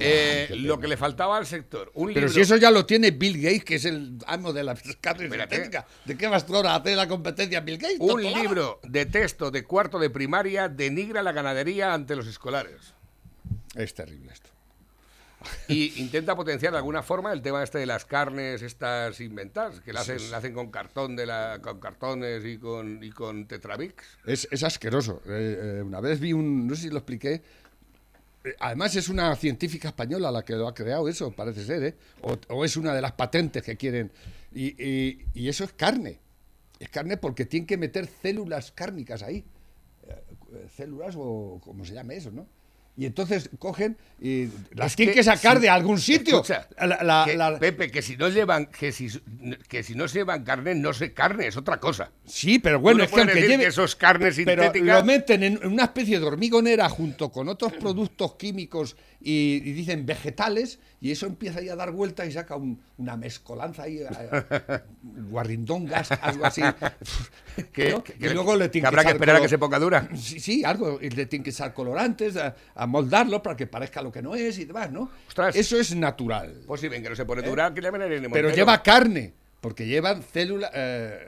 [0.00, 0.48] ¿Eh?
[0.56, 2.32] Lo que le faltaba al sector, un Pero libro...
[2.34, 5.54] si eso ya lo tiene Bill Gates, que es el amo de la carne Espérate.
[5.56, 5.86] sintética.
[6.04, 7.98] ¿De qué vas tú ahora a hacer la competencia Bill Gates?
[8.00, 12.94] Un libro de texto de cuarto de primaria denigra la ganadería ante los escolares
[13.74, 14.50] Es terrible esto.
[15.68, 19.92] y intenta potenciar de alguna forma el tema este de las carnes estas inventadas que
[19.94, 23.94] la hacen, la hacen con cartón de la, con cartones y con y con Tetramix.
[24.26, 25.22] Es, es asqueroso.
[25.26, 27.42] Eh, eh, una vez vi un, no sé si lo expliqué,
[28.58, 31.94] además es una científica española la que lo ha creado eso, parece ser, ¿eh?
[32.48, 34.10] O, es una de las patentes que quieren.
[34.54, 36.18] Y, y- y eso es carne.
[36.78, 39.44] Es carne porque tienen que meter células cárnicas ahí.
[40.08, 42.46] Eh, células o como se llame eso, ¿no?
[43.00, 46.42] Y entonces cogen y las Es tienen que que sacar si- de algún sitio.
[46.42, 49.08] Escucha, La- la- que, la- Pepe, que si no llevan que si
[49.70, 52.10] que si no se llevan carne no se carne, es otra cosa.
[52.26, 53.62] sí, pero bueno, no es que aunque decir lleve...
[53.62, 57.72] que eso es carne Pero lo meten en una especie de hormigonera junto con otros
[57.72, 62.56] productos químicos y, y dicen vegetales y eso empieza ahí a dar vueltas y saca
[62.56, 64.80] un- una mezcolanza ahí, eh,
[65.30, 66.62] guarrindongas, algo así.
[67.72, 68.04] que, ¿no?
[68.04, 70.08] que- y luego le que habrá que esperar a que se ponga dura.
[70.16, 70.98] Sí, sí, algo.
[71.00, 74.34] Y le tienen que echar colorantes, a, a moldarlo para que parezca lo que no
[74.34, 75.10] es y demás, ¿no?
[75.28, 75.56] Ostras.
[75.56, 76.62] Eso es natural.
[76.66, 79.32] Pues si ven que no se pone dura, que le en el Pero lleva carne,
[79.60, 81.18] porque llevan célula, eh,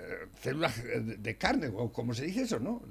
[0.40, 2.82] células eh, de carne, o como se dice eso, ¿no?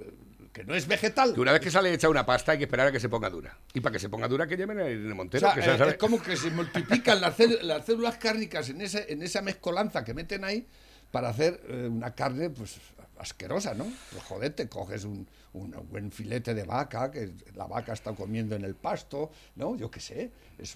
[0.53, 1.33] Que no es vegetal.
[1.33, 3.29] Que una vez que sale hecha una pasta hay que esperar a que se ponga
[3.29, 3.57] dura.
[3.73, 5.39] Y para que se ponga dura que llamen a Irene O Montero.
[5.51, 9.23] sea, que eh, es como que se multiplican las, las células cárnicas en, ese, en
[9.23, 10.67] esa mezcolanza que meten ahí
[11.11, 12.77] para hacer eh, una carne pues
[13.17, 13.85] asquerosa, ¿no?
[14.11, 18.55] Pues joder, te coges un, un buen filete de vaca que la vaca está comiendo
[18.55, 19.75] en el pasto, ¿no?
[19.75, 20.75] Yo qué sé, es,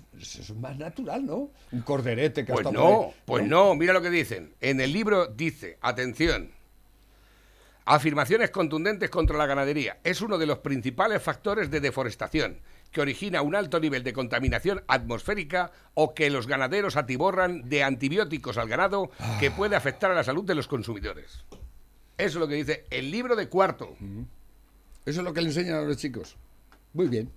[0.56, 1.50] más natural, ¿no?
[1.72, 4.54] Un corderete que ha Pues estado por no, ahí, pues no, mira lo que dicen.
[4.62, 6.52] En el libro dice, atención,
[7.86, 10.00] afirmaciones contundentes contra la ganadería.
[10.04, 12.60] Es uno de los principales factores de deforestación
[12.92, 18.58] que origina un alto nivel de contaminación atmosférica o que los ganaderos atiborran de antibióticos
[18.58, 21.44] al ganado que puede afectar a la salud de los consumidores.
[22.18, 23.96] Eso es lo que dice el libro de cuarto.
[25.06, 26.38] Eso es lo que le enseñan a los chicos.
[26.94, 27.30] Muy bien,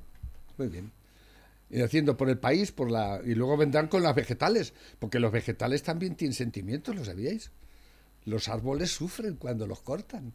[0.57, 0.93] muy bien.
[1.71, 5.33] Y haciendo por el país, por la y luego vendrán con las vegetales, porque los
[5.33, 7.51] vegetales también tienen sentimientos, ¿lo sabíais?
[8.25, 10.33] Los árboles sufren cuando los cortan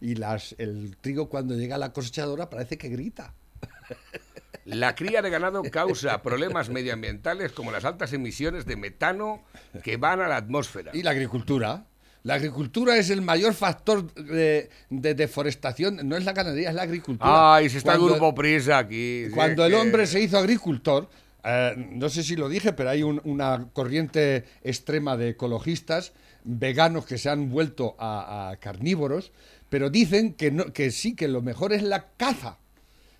[0.00, 3.34] y las el trigo cuando llega a la cosechadora parece que grita.
[4.64, 9.44] La cría de ganado causa problemas medioambientales como las altas emisiones de metano
[9.84, 10.90] que van a la atmósfera.
[10.92, 11.86] Y la agricultura,
[12.24, 16.82] La agricultura es el mayor factor de, de deforestación, no es la ganadería, es la
[16.82, 17.54] agricultura.
[17.54, 19.26] Ay, si está grupo Prisa aquí.
[19.32, 21.08] Cuando el que- hombre se hizo agricultor,
[21.44, 26.12] eh, no sé si lo dije, pero hay un- una corriente extrema de ecologistas
[26.46, 29.32] veganos que se han vuelto a, a carnívoros,
[29.68, 32.58] pero dicen que, no, que sí, que lo mejor es la caza.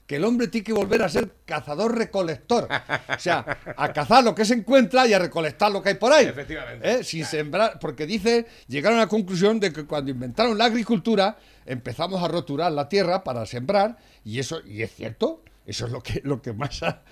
[0.07, 2.69] Que el hombre tiene que volver a ser cazador-recolector.
[3.09, 3.45] O sea,
[3.77, 6.27] a cazar lo que se encuentra y a recolectar lo que hay por ahí.
[6.27, 6.89] Efectivamente.
[6.89, 7.03] ¿Eh?
[7.05, 12.23] Sin sembrar, porque dice, llegaron a la conclusión de que cuando inventaron la agricultura, empezamos
[12.23, 16.21] a roturar la tierra para sembrar, y eso, y es cierto, eso es lo que,
[16.23, 17.03] lo que más ha-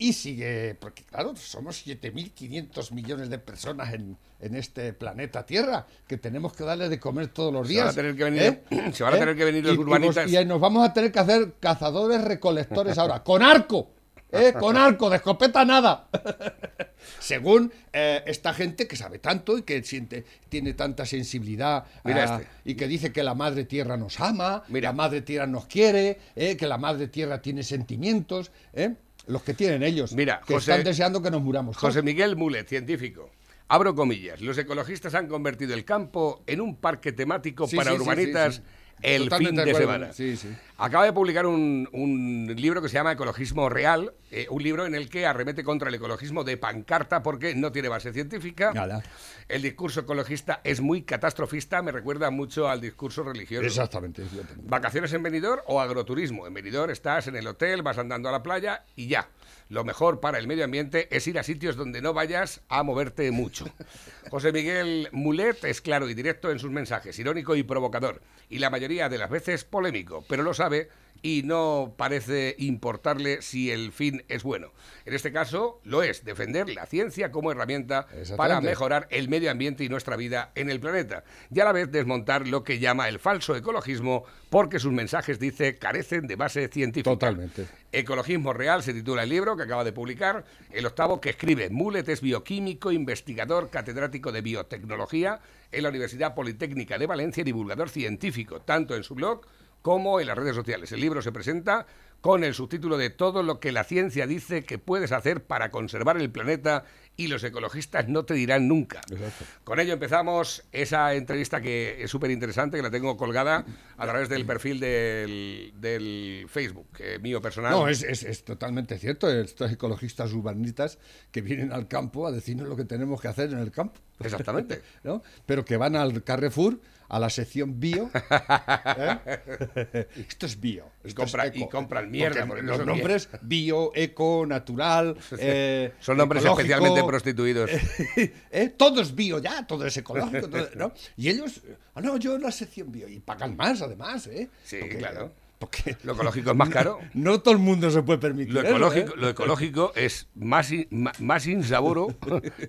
[0.00, 6.16] y sigue, porque claro, somos 7.500 millones de personas en, en este planeta Tierra, que
[6.16, 7.86] tenemos que darle de comer todos los Se días.
[7.86, 8.90] van a tener que venir- ¿eh?
[8.92, 10.30] se van a tener que venir los Y- y urbanitas.
[10.30, 13.90] vos- Y, nos vamos a tener que hacer cazadores recolectores ahora, con arco.
[14.30, 14.52] ¿eh?
[14.60, 16.08] Con arco, de escopeta nada.
[17.18, 22.48] Según eh, esta gente que sabe tanto y que siente, tiene tanta sensibilidad Mira este.
[22.64, 24.90] y que dice que la madre tierra nos ama, Mira.
[24.90, 28.94] la madre tierra nos quiere, eh, que la madre tierra tiene sentimientos, ¿eh?
[29.28, 31.76] Los que tienen ellos, Mira, que José- están deseando que nos muramos.
[31.76, 33.30] José Miguel Mulet, científico.
[33.68, 34.40] Abro comillas.
[34.40, 38.62] Los ecologistas han convertido el campo en un parque temático Sí, para sí, urbanitas sí.
[39.02, 39.78] El Totalmente fin de acuerdo.
[39.92, 40.12] semana.
[40.12, 40.48] Sí, sí.
[40.76, 44.94] Acaba de publicar un, un libro que se llama Ecologismo Real, eh, un libro en
[44.94, 48.72] el que arremete contra el ecologismo de pancarta porque no tiene base científica.
[48.72, 49.02] Nada.
[49.48, 53.66] El discurso ecologista es muy catastrofista, me recuerda mucho al discurso religioso.
[53.66, 54.22] Exactamente.
[54.62, 56.46] ¿Vacaciones en Benidorm o agroturismo?
[56.46, 59.28] En Benidorm estás en el hotel, vas andando a la playa y ya.
[59.68, 63.30] Lo mejor para el medio ambiente es ir a sitios donde no vayas a moverte
[63.30, 63.66] mucho.
[64.30, 68.70] José Miguel Mulet es claro y directo en sus mensajes, irónico y provocador, y la
[68.70, 70.88] mayoría de las veces polémico, pero lo sabe
[71.22, 74.72] y no parece importarle si el fin es bueno.
[75.04, 79.84] En este caso, lo es, defender la ciencia como herramienta para mejorar el medio ambiente
[79.84, 83.18] y nuestra vida en el planeta, y a la vez desmontar lo que llama el
[83.18, 87.10] falso ecologismo, porque sus mensajes, dice, carecen de base científica.
[87.10, 87.66] Totalmente.
[87.92, 91.70] Ecologismo Real se titula el libro que acaba de publicar, el octavo que escribe.
[91.70, 95.40] Mulet es bioquímico, investigador, catedrático de biotecnología
[95.72, 99.42] en la Universidad Politécnica de Valencia y divulgador científico, tanto en su blog
[99.88, 100.92] como en las redes sociales.
[100.92, 101.86] El libro se presenta
[102.20, 106.16] con el subtítulo de Todo lo que la ciencia dice que puedes hacer para conservar
[106.20, 106.84] el planeta
[107.16, 109.00] y los ecologistas no te dirán nunca.
[109.10, 109.44] Exacto.
[109.64, 113.64] Con ello empezamos esa entrevista que es súper interesante, que la tengo colgada
[113.96, 117.72] a través del perfil del, del Facebook, eh, mío personal.
[117.72, 119.28] No, es, es- es totalmente cierto.
[119.30, 120.98] Estos ecologistas urbanistas
[121.32, 124.00] que vienen al campo a decirnos lo que tenemos que hacer en el campo.
[124.20, 124.82] Exactamente.
[125.02, 125.22] ¿no?
[125.46, 126.78] Pero que van al Carrefour,
[127.08, 128.10] a la sección bio.
[128.96, 130.06] ¿eh?
[130.28, 130.84] Esto es bio.
[131.10, 135.16] Y compra- y compran mierda, Porque los nombres bio, eco, natural.
[135.38, 137.70] eh, Son nombres ecológico, especialmente prostituidos.
[138.50, 138.74] ¿eh?
[138.76, 140.48] Todo es bio ya, todo es ecológico.
[140.48, 140.92] todo- ¿no?
[141.16, 141.60] Y ellos,
[141.94, 143.08] ah, no, yo la sección bio.
[143.08, 144.26] Y pagan más, además.
[144.28, 144.48] ¿eh?
[144.64, 145.32] Sí, claro.
[145.58, 147.00] Porque Lo ecológico es más caro.
[147.14, 148.54] no todo el mundo se puede permitir.
[148.54, 149.16] Lo eso, ecológico, ¿eh?
[149.16, 150.86] lo ecológico es más, in-
[151.18, 152.14] más insaboro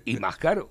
[0.04, 0.70] y más caro.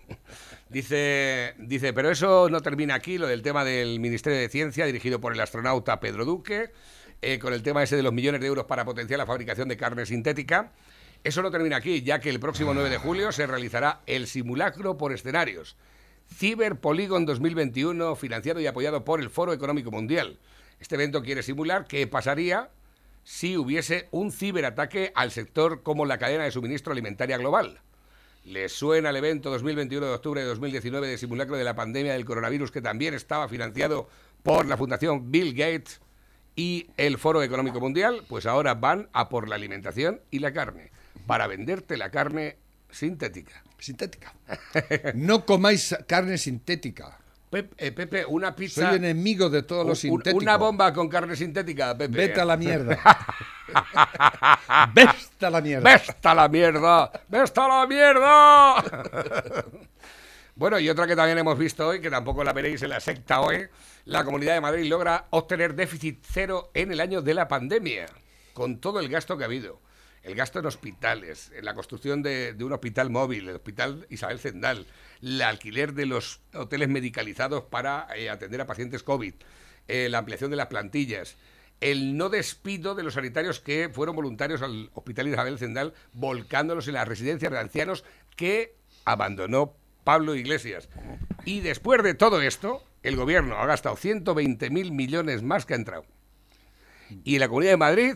[0.70, 5.20] Dice, dice, pero eso no termina aquí, lo del tema del Ministerio de Ciencia, dirigido
[5.20, 6.72] por el astronauta Pedro Duque,
[7.22, 9.78] eh, con el tema ese de los millones de euros para potenciar la fabricación de
[9.78, 10.72] carne sintética.
[11.24, 14.98] Eso no termina aquí, ya que el próximo 9 de julio se realizará el simulacro
[14.98, 15.76] por escenarios.
[16.34, 20.40] Cyber Polygon 2021, financiado y apoyado por el Foro Económico Mundial.
[20.80, 22.70] Este evento quiere simular qué pasaría
[23.24, 27.82] si hubiese un ciberataque al sector como la cadena de suministro alimentaria global.
[28.46, 32.24] ¿Les suena el evento 2021 de octubre de 2019 de simulacro de la pandemia del
[32.24, 34.08] coronavirus que también estaba financiado
[34.42, 36.00] por la Fundación Bill Gates
[36.60, 38.24] y el Foro Económico Mundial?
[38.28, 40.92] Pues ahora van a por la alimentación y la carne,
[41.26, 42.58] para venderte la carne
[42.92, 43.64] sintética.
[43.78, 44.34] Sintética.
[45.14, 47.18] No comáis carne sintética.
[47.52, 48.90] Eh, Pepe, una pizza...
[48.90, 50.36] Soy enemigo de todo lo un- sintético.
[50.38, 52.18] una bomba con carne sintética, Pepe.
[52.18, 53.00] Vete a la mierda.
[54.94, 55.90] Vete a la mierda.
[55.90, 57.12] ¡Vesta la mierda!
[57.30, 58.84] ¡Vesta la mierda!
[60.60, 63.40] Bueno, y otra que también hemos visto hoy, que tampoco la veréis en la secta
[63.40, 63.68] hoy,
[64.04, 68.08] la Comunidad de Madrid logra obtener déficit cero en el año de la pandemia,
[68.52, 69.80] con todo el gasto que ha habido.
[70.22, 74.40] El gasto en hospitales, en la construcción de, de un hospital móvil, el hospital Isabel
[74.40, 74.86] Zendal,
[75.22, 79.36] el alquiler de los hoteles medicalizados para eh, atender a pacientes COVID,
[79.88, 81.38] eh, la ampliación de las plantillas,
[81.80, 86.96] el no despido de los sanitarios que fueron voluntarios al Hospital Isabel Zendal, volcándolos en
[86.96, 88.04] las residencias de ancianos
[88.36, 89.79] que abandonó
[90.10, 90.90] Pablo Iglesias.
[91.46, 96.04] Y después de todo esto, el gobierno ha gastado 120.000 millones más que ha entrado.
[97.24, 98.16] Y la Comunidad de Madrid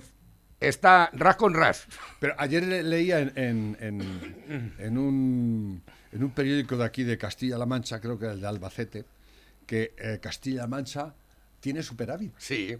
[0.59, 1.85] está ras con ras.
[2.19, 7.15] Pero ayer le- leía en, en- en- en un, en un periódico de aquí de
[7.19, 9.05] Castilla-La Mancha, creo que era el de Albacete,
[9.67, 11.13] que eh, Castilla-La Mancha
[11.59, 12.33] tiene superávit.
[12.39, 12.75] Sí.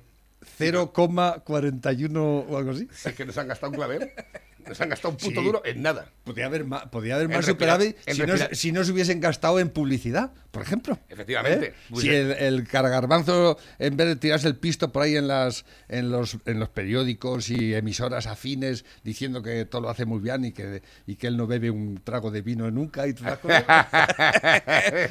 [0.60, 2.17] 0,41
[2.49, 2.88] o algo así.
[3.06, 4.12] Es que nos han gastado un clavel.
[4.67, 5.45] Nos han gastado un puto Sí.
[5.45, 6.12] duro en nada.
[6.23, 9.69] Podría haber más, podría haber más superávit si no, si no se hubiesen gastado en
[9.69, 10.99] publicidad, por ejemplo.
[11.10, 11.67] Efectivamente.
[11.67, 11.73] ¿Eh?
[11.95, 16.12] Si el, el caragarbanzo, en vez de tirarse el pisto por ahí en, las, en,
[16.12, 20.52] los, en los periódicos y emisoras afines diciendo que todo lo hace muy bien y
[20.52, 23.63] que, y que él no bebe un trago de vino nunca y todas las cosas.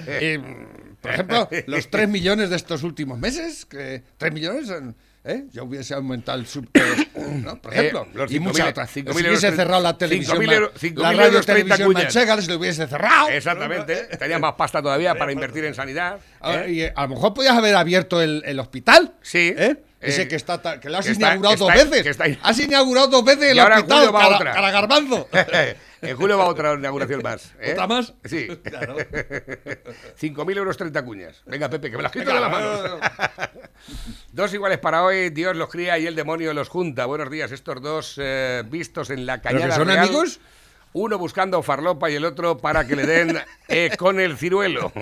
[0.06, 0.38] Eh,
[1.00, 4.70] por ejemplo, los 3 millones de estos últimos meses, que 3 millones,
[5.24, 5.44] ¿eh?
[5.50, 7.06] ya hubiese aumentado el sub, eh,
[7.44, 7.60] ¿no?
[7.60, 8.90] por ejemplo, los y 5.000 muchas otras.
[8.90, 12.42] Si 5.000 hubiese cerrado la 5.000 televisión, euros, ma- 5.000 la radio 30 televisión manchega,
[12.42, 13.28] se lo hubiese cerrado.
[13.28, 14.16] Exactamente.
[14.18, 16.18] Tenía más pasta todavía para invertir en sanidad.
[16.40, 16.72] A, ¿eh?
[16.72, 19.14] y, eh, a lo mejor podías haber abierto el, el hospital.
[19.22, 19.54] Sí.
[19.56, 19.76] ¿eh?
[20.00, 22.06] Ese Eh, que está que lo has que está- inaugurado que dos está- veces.
[22.06, 24.52] está- Has inaugurado dos veces el hospital, otra.
[24.52, 25.28] Caragarbanzo.
[26.02, 27.54] en julio va otra inauguración más.
[27.60, 27.72] ¿eh?
[27.72, 28.14] ¿Otra más?
[28.24, 28.48] Sí.
[28.62, 28.96] Claro.
[28.96, 31.42] 5.000 euros 30 cuñas.
[31.46, 32.98] Venga, Pepe, que me las quito Venga, de las manos.
[34.32, 37.06] Dos iguales para hoy, Dios los cría y el demonio los junta.
[37.06, 39.98] Buenos días, estos dos eh, vistos en la ¿Pero que cañada son real.
[40.00, 40.40] amigos?
[40.94, 44.92] Uno buscando farlopa y el otro para que le den eh, con el ciruelo.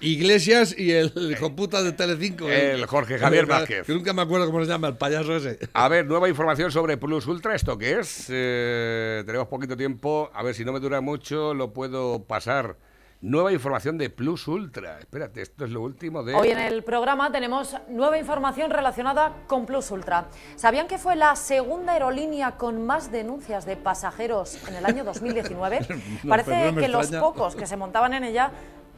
[0.00, 2.48] Iglesias y el hijo puta de Telecinco.
[2.48, 3.86] El Jorge Javier Vázquez.
[3.86, 5.58] Que nunca me acuerdo cómo se llama, el payaso ese.
[5.72, 7.54] A ver, nueva información sobre Plus Ultra.
[7.54, 8.26] ¿Esto qué es?
[8.28, 10.30] Eh, tenemos poquito tiempo.
[10.34, 12.76] A ver, si no me dura mucho, lo puedo pasar.
[13.20, 15.00] Nueva información de Plus Ultra.
[15.00, 16.36] Espérate, esto es lo último de...
[16.36, 20.28] Hoy en el programa tenemos nueva información relacionada con Plus Ultra.
[20.54, 25.80] ¿Sabían que fue la segunda aerolínea con más denuncias de pasajeros en el año 2019?
[26.22, 28.52] No, Parece no que los pocos que se montaban en ella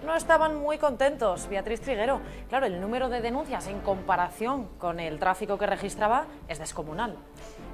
[0.05, 1.49] no estaban muy contentos.
[1.49, 6.59] Beatriz Triguero, claro, el número de denuncias en comparación con el tráfico que registraba es
[6.59, 7.17] descomunal.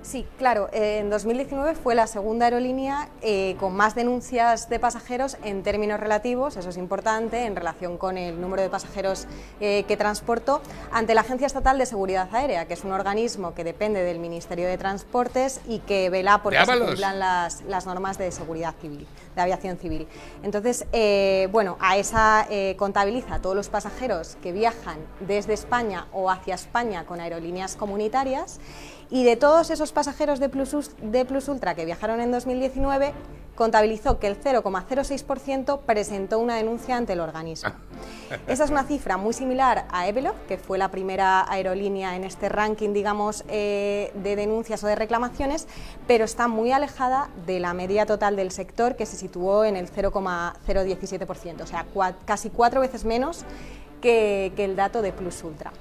[0.06, 0.68] Sí, claro.
[0.72, 5.98] eh, En 2019 fue la segunda aerolínea eh, con más denuncias de pasajeros en términos
[5.98, 9.26] relativos, eso es importante, en relación con el número de pasajeros
[9.58, 13.64] eh, que transportó, ante la Agencia Estatal de Seguridad Aérea, que es un organismo que
[13.64, 18.16] depende del Ministerio de Transportes y que vela por que se cumplan las, las normas
[18.16, 20.06] de seguridad civil, de aviación civil.
[20.44, 26.54] Entonces, eh, bueno, a esa contabiliza todos los pasajeros que viajan desde España o hacia
[26.54, 28.60] España con aerolíneas comunitarias
[29.10, 33.12] y de todos esos pasajeros de Plus, Us- de Plus Ultra que viajaron en 2019,
[33.54, 37.70] contabilizó que el 0,06% presentó una denuncia ante el organismo.
[38.48, 42.48] Esa es una cifra muy similar a Evelov, que fue la primera aerolínea en este
[42.48, 45.68] ranking, digamos, eh, de denuncias o de reclamaciones,
[46.06, 49.88] pero está muy alejada de la media total del sector, que se situó en el
[49.88, 53.44] 0,017%, o sea, cua- casi cuatro veces menos
[54.00, 55.72] que, que el dato de Plus Ultra.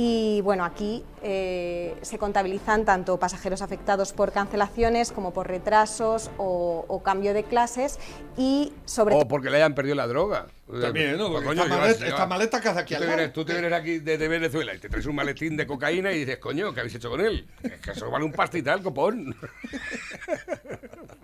[0.00, 6.84] Y bueno, aquí eh, se contabilizan tanto pasajeros afectados por cancelaciones como por retrasos o,
[6.86, 7.98] o cambio de clases
[8.36, 10.46] y sobre O porque le hayan perdido la droga.
[10.80, 11.32] También, ¿no?
[11.32, 13.52] Pues, Porque coño, esta, maleta, esta maleta que hace aquí Tú te, vienes, tú te
[13.54, 16.78] vienes aquí desde Venezuela y te traes un maletín de cocaína y dices, coño, ¿qué
[16.78, 17.48] habéis hecho con él?
[17.64, 19.34] Es que eso vale un pastital, copón.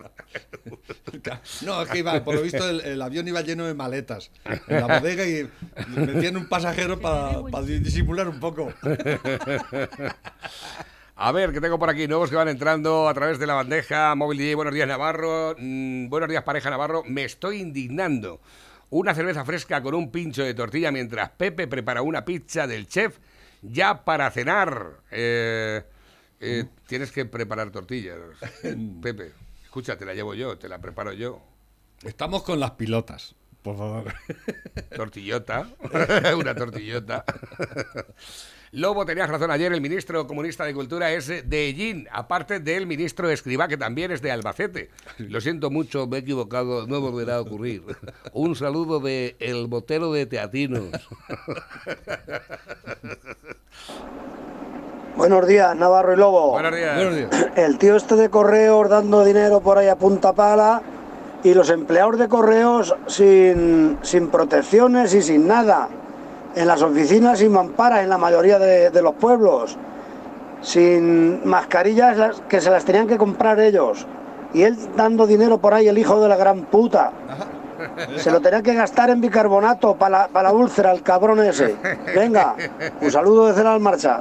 [1.62, 4.80] No, es que iba, por lo visto el, el avión iba lleno de maletas en
[4.80, 5.48] la bodega y
[5.88, 8.72] metían un pasajero para disimular un poco.
[11.16, 14.14] A ver, que tengo por aquí nuevos que van entrando a través de la bandeja
[14.16, 14.56] móvil DJ.
[14.56, 15.54] Buenos días, Navarro.
[15.56, 17.04] Mm, buenos días, pareja Navarro.
[17.06, 18.40] Me estoy indignando.
[18.90, 23.18] Una cerveza fresca con un pincho de tortilla mientras Pepe prepara una pizza del chef
[23.62, 25.02] ya para cenar.
[25.12, 25.82] Eh,
[26.40, 28.18] eh, tienes que preparar tortillas,
[29.02, 29.43] Pepe.
[29.74, 31.40] Escucha, te la llevo yo, te la preparo yo.
[32.04, 34.14] Estamos con las pilotas, por favor.
[34.94, 35.66] Tortillota.
[36.38, 37.24] Una tortillota.
[38.70, 43.28] Lobo, tenías razón ayer, el ministro comunista de Cultura es de Ellín, aparte del ministro
[43.28, 44.90] Escribá, que también es de Albacete.
[45.18, 47.82] Lo siento mucho, me he equivocado, no volverá a ocurrir.
[48.32, 50.92] Un saludo de El Botero de Teatinos.
[55.16, 56.50] Buenos días, Navarro y Lobo.
[56.52, 56.96] Buenos días.
[56.96, 57.30] Buenos días.
[57.56, 60.82] El tío este de correos dando dinero por ahí a punta pala
[61.42, 65.88] y los empleados de correos sin, sin protecciones y sin nada.
[66.56, 69.76] En las oficinas sin mamparas en la mayoría de, de los pueblos.
[70.62, 74.06] Sin mascarillas las- que se las tenían que comprar ellos.
[74.52, 77.10] Y él dando dinero por ahí, el hijo de la gran puta.
[78.16, 81.74] Se lo tenía que gastar en bicarbonato para la, pa' la úlcera, el cabrón ese.
[82.14, 82.54] Venga,
[83.00, 84.20] un saludo desde la marcha.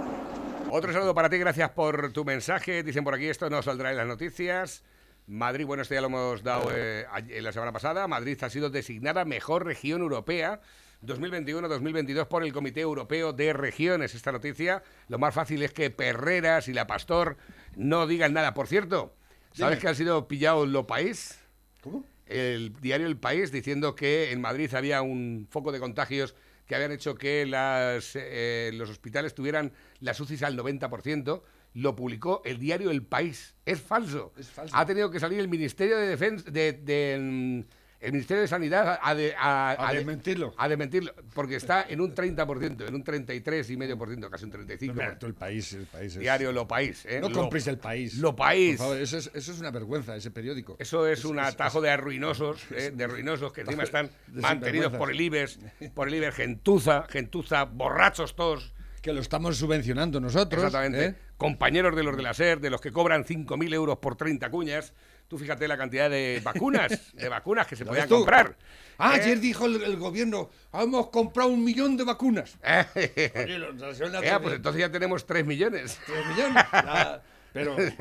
[0.75, 2.81] Otro saludo para ti, gracias por tu mensaje.
[2.81, 4.83] Dicen por aquí, esto no saldrá en las noticias.
[5.27, 7.05] Madrid, bueno, esto ya lo hemos dado eh,
[7.41, 8.07] la semana pasada.
[8.07, 10.61] Madrid ha sido designada mejor región europea
[11.05, 14.15] 2021-2022 por el Comité Europeo de Regiones.
[14.15, 17.37] Esta noticia, lo más fácil es que Perreras y La Pastor
[17.75, 18.55] no digan nada.
[18.55, 19.13] Por cierto,
[19.51, 19.81] ¿sabes Dime.
[19.81, 21.37] que han sido pillados los país?
[21.81, 22.03] ¿Cómo?
[22.25, 26.33] el diario El País diciendo que en Madrid había un foco de contagios
[26.73, 31.43] que habían hecho que las, eh, los hospitales tuvieran las UCIs al 90%.
[31.75, 33.53] Lo publicó el diario El País.
[33.63, 34.33] Es falso.
[34.39, 34.75] Es falso.
[34.75, 37.59] Ha tenido que salir el Ministerio de Defensa de, de, mm,
[38.03, 40.53] el Ministerio de Sanidad a, de- a, A de- desmentirlo.
[40.57, 44.93] a desmentirlo, porque está en un 30%, en un 33,5%, casi un 35%.
[44.93, 46.13] Mira, tú, el país, el país.
[46.13, 47.05] es- Diario Lo País.
[47.05, 47.19] ¿eh?
[47.21, 48.15] No Lo- compréis el país.
[48.17, 48.77] Lo País.
[48.77, 50.75] Por favor, eso es, eso es una vergüenza, ese periódico.
[50.79, 55.19] Eso es un atajo de arruinosos, eh, de ruinosos que encima están mantenidos por el
[55.21, 55.59] IBEX,
[55.93, 58.73] por el IBEX, gentuza, gentuza, borrachos todos.
[59.01, 60.63] Que lo estamos subvencionando nosotros.
[60.63, 61.05] Exactamente.
[61.05, 61.15] ¿eh?
[61.35, 64.93] Compañeros de los de la SER, de los que cobran 5.000 euros por 30 cuñas.
[65.27, 68.55] Tú fíjate la cantidad de vacunas, de vacunas que se ¿Ya podían comprar.
[68.97, 69.21] Ah, ¿Eh?
[69.21, 72.57] ayer dijo el, el gobierno, hemos comprado un millón de vacunas.
[72.95, 75.99] Eh, Oye, lo- eh, pues tres- entonces ya tenemos 3 millones.
[76.05, 76.63] tres millones.
[77.53, 77.93] Pero, hombre,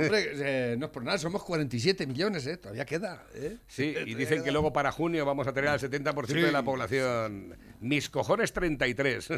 [0.73, 2.57] eh, no es por nada, somos 47 millones, ¿eh?
[2.57, 3.59] Todavía queda, ¿eh?
[3.69, 7.55] Sí, y dicen que luego para junio vamos a tener al 70% de la población.
[7.81, 9.29] Mis cojones 33.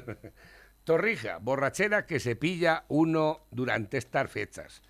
[0.84, 4.82] Torrija, borrachera que se pilla uno durante estas fechas.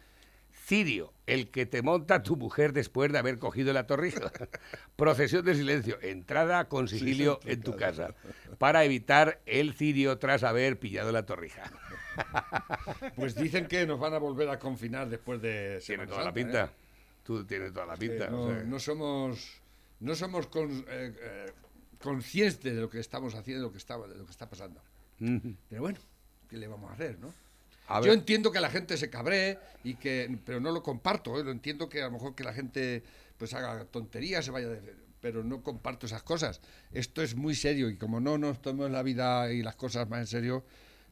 [0.66, 4.32] Cirio, el que te monta tu mujer después de haber cogido la torrija.
[4.96, 8.14] Procesión de silencio, entrada con sigilio en tu casa,
[8.56, 11.70] para evitar el cirio tras haber pillado la torrija.
[13.16, 16.40] Pues dicen que nos van a volver a confinar después de Tiene toda la Santa,
[16.40, 16.44] ¿eh?
[16.44, 16.70] pinta.
[17.24, 18.28] Tú tienes toda la pinta.
[18.30, 18.62] no, o sea.
[18.62, 19.60] no somos,
[19.98, 21.52] no somos con- eh, eh,
[22.00, 24.80] conscientes de lo que estamos haciendo, de lo que está, de lo que está pasando.
[25.18, 25.98] Pero bueno,
[26.48, 27.34] ¿qué le vamos a hacer, no?
[28.09, 31.39] Yo entiendo que la gente se cabree y que, pero no lo comparto.
[31.39, 31.45] ¿eh?
[31.45, 33.03] Lo entiendo que a lo mejor que la gente
[33.37, 36.61] pues haga tonterías, se vaya, de- pero no comparto esas cosas.
[36.93, 40.20] Esto es muy serio y como no nos tomemos la vida y las cosas más
[40.20, 40.64] en serio,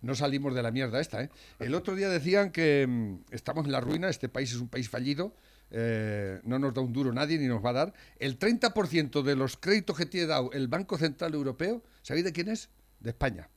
[0.03, 1.23] no salimos de la mierda esta.
[1.23, 1.31] ¿eh?
[1.59, 4.89] El otro día decían que mm, estamos en la ruina, este país es un país
[4.89, 5.35] fallido.
[5.75, 7.95] eh, no nos da un duro nadie ni nos va a dar.
[8.19, 12.49] El 30% de los créditos que tiene dado el Banco Central Europeo, ¿sabéis de quién
[12.49, 12.69] es?
[13.01, 13.49] De España.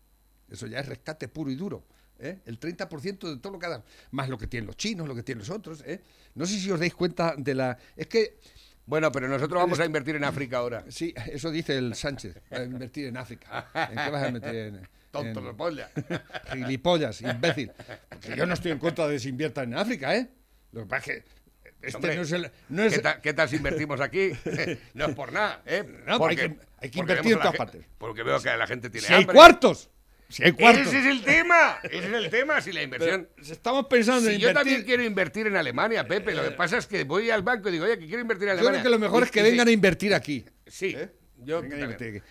[0.50, 1.84] Eso ya es rescate puro y duro.
[2.20, 2.40] ¿Eh?
[2.46, 3.84] El 30% de todo lo que dan.
[4.12, 5.84] Más lo que tienen los chinos, lo que tienen los otros.
[5.86, 6.02] ¿eh?
[6.36, 7.78] No sé si os dais cuenta de la...
[7.96, 8.40] Es que,
[8.86, 10.84] Bueno, pero nosotros vamos a invertir en África ahora.
[10.90, 12.40] sí, eso dice el Sánchez.
[12.52, 13.70] a invertir en África.
[13.74, 14.56] ¿En qué vas a meter?
[14.56, 15.90] En, Tonto en- de polla.
[16.54, 17.72] Gilipollas, imbécil.
[18.10, 20.30] Porque yo no estoy en contra de que se invierta en África, ¿eh?
[20.72, 21.36] Lo que pasa es que...
[21.82, 22.52] Este Hombre, no es el...
[22.70, 24.32] No es, ¿Qué, tal, qué tal si invertimos aquí?
[24.96, 25.84] no es por nada, ¿eh?
[26.08, 27.86] No, hay que- hay que invertir en todas partes.
[27.98, 29.90] Porque veo que la gente tiene si hay cuartos.
[30.30, 30.88] Si hay cuartos.
[30.88, 31.78] Ese es el tema.
[31.84, 32.62] Ese es el tema.
[32.62, 33.28] Si la inversión.
[33.36, 34.72] Pero estamos pensando en Si yo invertir...
[34.74, 36.34] también quiero invertir en Alemania, Pepe.
[36.34, 38.56] Lo que pasa es que voy al banco y digo, oye, que quiero invertir en
[38.56, 38.82] Yo Alemania.
[38.82, 40.44] creo que lo mejor Y- es que y vengan a invertir aquí.
[40.68, 40.96] Sí.
[40.98, 41.10] ¿Eh?
[41.44, 41.62] Yo.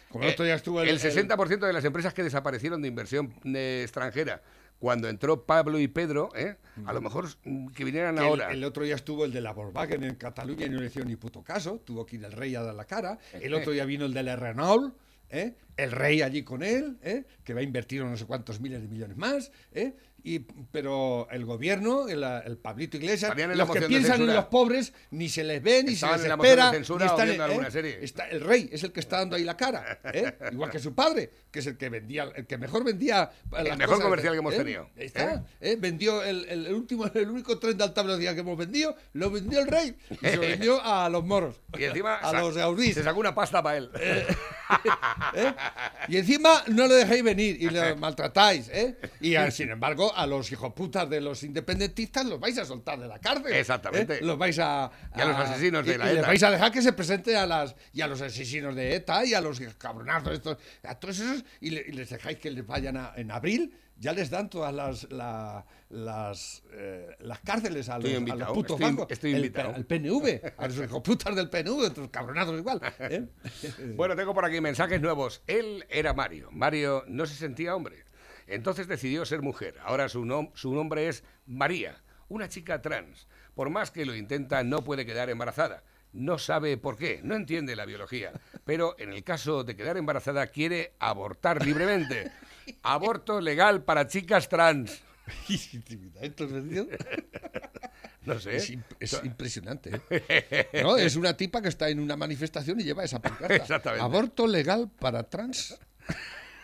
[0.08, 3.82] Como el estuvo el- el el- 60% de las empresas que desaparecieron de inversión eh,
[3.84, 4.42] extranjera
[4.78, 6.56] cuando entró Pablo y Pedro, ¿eh?
[6.84, 8.50] a lo mejor mm, que vinieran Que ahora.
[8.50, 11.16] El, otro día estuvo el de la Volkswagen en Cataluña y no le hicieron ni
[11.16, 11.80] puto caso.
[11.84, 13.18] Tuvo que ir el rey a dar la cara.
[13.34, 14.94] El otro día vino el de la Renault.
[15.30, 15.54] ¿eh?
[15.76, 17.24] El rey allí con él, ¿eh?
[17.42, 19.50] que va a invertir no sé cuántos miles de millones más.
[19.72, 19.94] ¿eh?
[20.26, 20.38] Y,
[20.72, 25.44] pero el gobierno, el, el Pablito Iglesias, los que piensan en los pobres, ni se
[25.44, 26.70] les ve, ni se les espera.
[26.72, 27.70] ni están en- ¿eh?
[27.70, 27.98] serie.
[28.02, 30.00] Está- el rey es el que está dando ahí la cara.
[30.14, 30.32] ¿eh?
[30.50, 33.30] Igual que su padre, que es el que vendía, el que mejor vendía.
[33.58, 34.58] El las mejor cosas, comercial que hemos ¿eh?
[34.58, 35.44] tenido, está.
[35.60, 35.76] ¿eh?
[35.78, 39.60] Vendió el, el- último, el único tren de alta velocidad que hemos vendido, lo vendió
[39.60, 39.94] el rey.
[40.08, 41.60] Y se lo vendió a los moros.
[41.76, 42.94] Y encima a los Gaudís.
[42.94, 43.90] se sacó una pasta para él.
[46.08, 48.96] Y encima no lo dejáis venir y lo maltratáis, ¿eh?
[49.20, 53.08] Y a- sin embargo, a los hijoputas de los independentistas los vais a soltar de
[53.08, 53.52] la cárcel.
[53.54, 54.16] Exactamente.
[54.16, 54.20] ¿eh?
[54.22, 54.90] Los vais a.
[55.16, 56.26] Y a los asesinos de y- la y les ETA.
[56.26, 57.74] vais a dejar que se presente a las.
[57.94, 60.58] Y a los asesinos de ETA y a los cabronazos estos.
[60.82, 61.44] A todos esos.
[61.60, 63.74] Y, le- y les dejáis que les vayan a- en abril.
[63.96, 68.28] Ya les dan todas las la- las, eh, las cárceles a los, Estoy a los
[68.28, 69.06] invitado, putos estoy- bancos.
[69.10, 69.74] estoy El- invitado.
[69.74, 72.80] Al PNV, a los hijoputas del PNV, otros cabronazos igual.
[72.98, 73.26] ¿eh?
[73.96, 75.42] Bueno, tengo por aquí mensajes nuevos.
[75.46, 76.48] Él era Mario.
[76.50, 78.04] Mario no se sentía hombre.
[78.46, 79.76] Entonces decidió ser mujer.
[79.84, 83.26] Ahora su, nom- su nombre es María, una chica trans.
[83.54, 85.84] Por más que lo intenta, no puede quedar embarazada.
[86.12, 88.32] No sabe por qué, no entiende la biología.
[88.64, 92.30] Pero en el caso de quedar embarazada, quiere abortar libremente.
[92.82, 95.00] Aborto legal para chicas trans.
[96.20, 96.50] Esto es
[98.26, 98.56] No sé.
[98.56, 100.00] Es, imp- es impresionante.
[100.10, 100.68] ¿eh?
[100.82, 100.96] ¿No?
[100.96, 103.54] Es una tipa que está en una manifestación y lleva esa pancarta.
[103.54, 104.02] Exactamente.
[104.04, 105.78] Aborto legal para trans.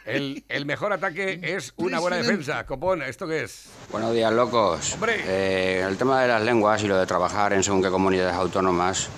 [0.07, 2.65] El, el mejor ataque es una buena defensa.
[2.65, 3.67] Copón, ¿esto qué es?
[3.93, 4.95] Buenos días, locos.
[4.95, 5.21] Hombre.
[5.27, 9.09] Eh, el tema de las lenguas y lo de trabajar en según qué comunidades autónomas,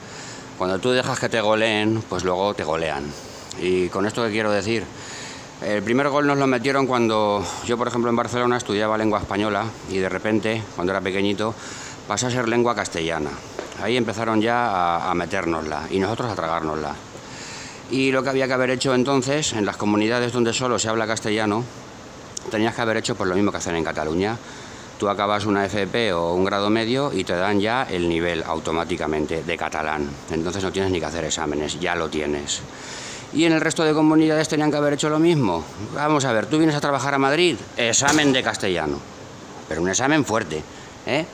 [0.59, 3.05] cuando tú dejas que te goleen, pues luego te golean.
[3.61, 4.83] Y con esto que quiero decir,
[5.65, 9.65] el primer gol nos lo metieron cuando yo, por ejemplo, en Barcelona estudiaba lengua española
[9.91, 11.55] y de repente, cuando era pequeñito,
[12.09, 13.31] pasé a ser lengua castellana.
[13.83, 16.95] Ahí empezaron ya a, a metérnosla y nosotros a tragárnosla.
[17.91, 21.07] Y lo que había que haber hecho entonces, en las comunidades donde solo se habla
[21.07, 21.65] castellano,
[22.51, 24.37] tenías que haber hecho pues lo mismo que hacen en Cataluña.
[24.99, 29.43] Tú acabas una FP o un grado medio y te dan ya el nivel automáticamente
[29.43, 30.09] de catalán.
[30.31, 32.63] Entonces no tienes ni que hacer exámenes, ya lo tienes.
[33.35, 35.65] Y en el resto de comunidades tenían que haber hecho lo mismo.
[35.95, 38.99] Vamos a ver, tú vienes a trabajar a Madrid, examen de castellano.
[39.69, 40.63] Pero un examen fuerte,
[41.07, 41.25] ¿eh?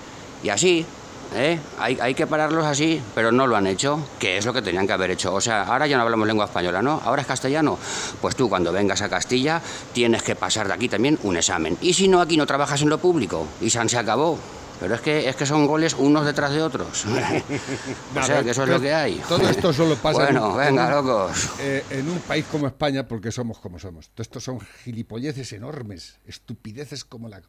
[0.42, 0.86] Y así,
[1.34, 1.58] ¿eh?
[1.78, 4.86] Hay, hay que pararlos así, pero no lo han hecho, que es lo que tenían
[4.86, 5.34] que haber hecho.
[5.34, 7.00] O sea, ahora ya no hablamos lengua española, ¿no?
[7.04, 7.76] Ahora es castellano.
[8.20, 9.60] Pues tú cuando vengas a Castilla
[9.92, 11.76] tienes que pasar de aquí también un examen.
[11.80, 13.46] Y si no, aquí no trabajas en lo público.
[13.60, 14.38] Y se acabó.
[14.80, 17.04] Pero es que, es que son goles unos detrás de otros.
[18.16, 19.20] o sea, que eso es lo que hay.
[19.28, 21.50] Todo esto solo pasa Bueno, en, venga, en un- locos.
[21.60, 24.10] eh, en un país como España, porque somos como somos.
[24.10, 27.42] Todo Estos son gilipolleces enormes, estupideces como la.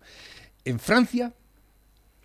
[0.65, 1.33] En Francia,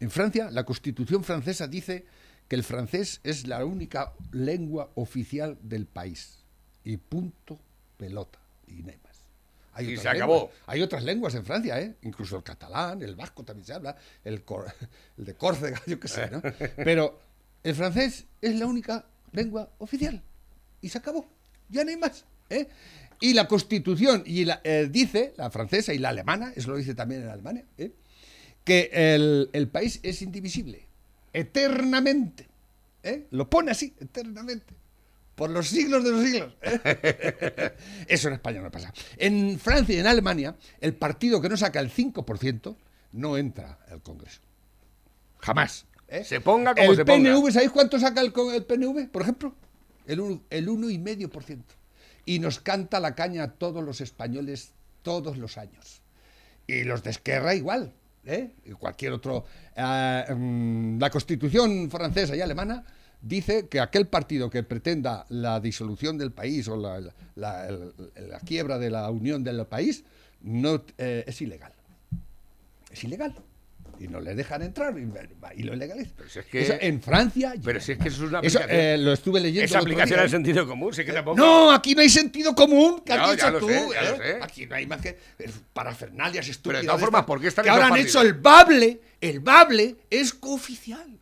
[0.01, 2.07] en Francia, la Constitución francesa dice
[2.49, 6.39] que el francés es la única lengua oficial del país.
[6.83, 7.59] Y punto
[7.97, 8.39] pelota.
[8.67, 8.83] Y.
[9.75, 10.51] Hay Y otras se acabó.
[10.67, 11.95] Hay otras lenguas en Francia, ¿eh?
[12.03, 14.73] Incluso el catalán, el vasco también se habla, el, cor-
[15.19, 16.41] el de Córcega, yo qué sé, ¿no?
[16.77, 17.21] Pero
[17.63, 20.23] el francés es la única lengua oficial.
[20.81, 21.27] Y se acabó.
[21.69, 22.25] Ya no hay más.
[22.51, 22.69] ¿eh?
[23.21, 26.95] Y la Constitución y la- eh, dice, la francesa y la alemana, eso lo dice
[26.95, 27.93] también en Alemania, ¿eh?
[28.65, 30.87] que el, el país es indivisible,
[31.33, 32.47] eternamente.
[33.03, 33.27] ¿eh?
[33.31, 34.75] Lo pone así, eternamente.
[35.35, 36.55] Por los siglos de los siglos.
[36.63, 37.75] ¿eh?
[38.09, 38.93] Eso en España no pasa.
[39.17, 42.77] En Francia y en Alemania, el partido que no saca el 5%
[43.13, 44.41] no entra al Congreso.
[45.39, 45.87] Jamás.
[46.09, 46.25] ¿eh?
[46.25, 47.35] Se ponga como el se ponga.
[47.35, 49.55] PNV, ¿sabéis cuánto saca el, el PNV, por ejemplo?
[50.07, 51.63] El, el 1,5%.
[52.27, 54.73] Y nos canta la caña a todos los españoles
[55.03, 56.03] todos los años.
[56.67, 57.93] Y los de Esquerra igual.
[58.25, 58.55] ¿eh?
[58.65, 59.45] Y cualquier otro.
[59.77, 62.85] mm, la constitución francesa y alemana
[63.27, 67.01] dice que aquel partido que pretenda la disolución del país o la,
[67.35, 67.69] la-
[68.45, 70.05] quiebra de la unión del país
[70.43, 71.73] no, eh, es ilegal.
[72.91, 73.35] Es ilegal.
[74.01, 75.09] Y no le dejan entrar y,
[75.61, 76.15] y lo legalizan.
[76.29, 77.55] si es que- Eso en Francia.
[77.65, 78.87] Pero si es que eso es una Eso, aplicación.
[78.87, 79.65] eh, lo estuve leyendo.
[79.65, 80.31] Esa aplicación al ¿eh?
[80.31, 81.37] sentido común, que tampoco.
[81.37, 83.03] No, aquí no hay sentido común.
[83.07, 83.69] ¿Qué has No, ya dicho tú?
[83.69, 83.87] sé,
[84.31, 84.39] eh?
[84.43, 85.17] Aquí no hay más que
[85.73, 86.81] parafernalias estúpidas.
[86.81, 88.11] Pero de todas formas, ¿por qué están Que ahora han partidos?
[88.11, 89.01] hecho el bable.
[89.21, 91.19] El bable es cooficial.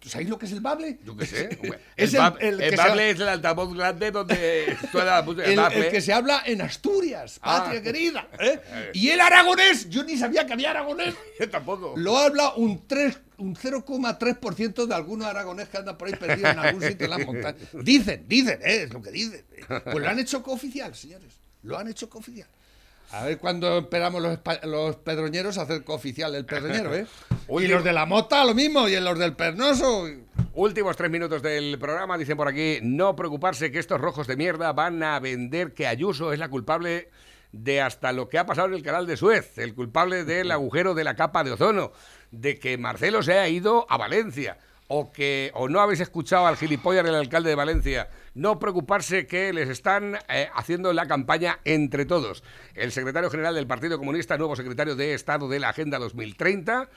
[0.00, 1.00] ¿Tú sabéis lo que es el bable?
[1.04, 1.58] Yo qué sé.
[1.96, 5.20] Es el, el- bab- el el que bable se- es el altavoz grande donde suena
[5.22, 5.86] la El, bable.
[5.86, 7.64] el que se habla en Asturias, Ah.
[7.64, 8.28] patria querida.
[8.38, 8.60] ¿eh?
[8.94, 11.14] Y el aragonés, yo ni sabía que había aragonés.
[11.40, 11.94] Yo tampoco.
[11.96, 16.58] Lo habla un 3, un 0,3% de algunos aragonés que andan por ahí perdidos en
[16.58, 17.60] algún sitio en las montañas.
[17.72, 19.44] Dicen, dicen, eh, es lo que dicen.
[19.66, 21.32] Pues lo han hecho cooficial, señores.
[21.62, 22.48] Lo han hecho cooficial.
[23.10, 27.06] A ver cuándo esperamos los, los pedroñeros a hacer cooficial el pedroñero, ¿eh?
[27.48, 30.06] Y los de la mota, lo mismo, y los del pernoso.
[30.52, 34.72] Últimos tres minutos del programa, dicen por aquí, no preocuparse que estos rojos de mierda
[34.72, 37.08] van a vender que Ayuso es la culpable
[37.52, 40.94] de hasta lo que ha pasado en el canal de Suez, el culpable del agujero
[40.94, 41.92] de la capa de ozono,
[42.30, 46.56] de que Marcelo se ha ido a Valencia, o que o no habéis escuchado al
[46.56, 52.06] gilipollas del alcalde de Valencia, no preocuparse que les están eh, haciendo la campaña entre
[52.06, 52.44] todos.
[52.74, 56.88] El secretario general del Partido Comunista, nuevo secretario de Estado de la Agenda 2030,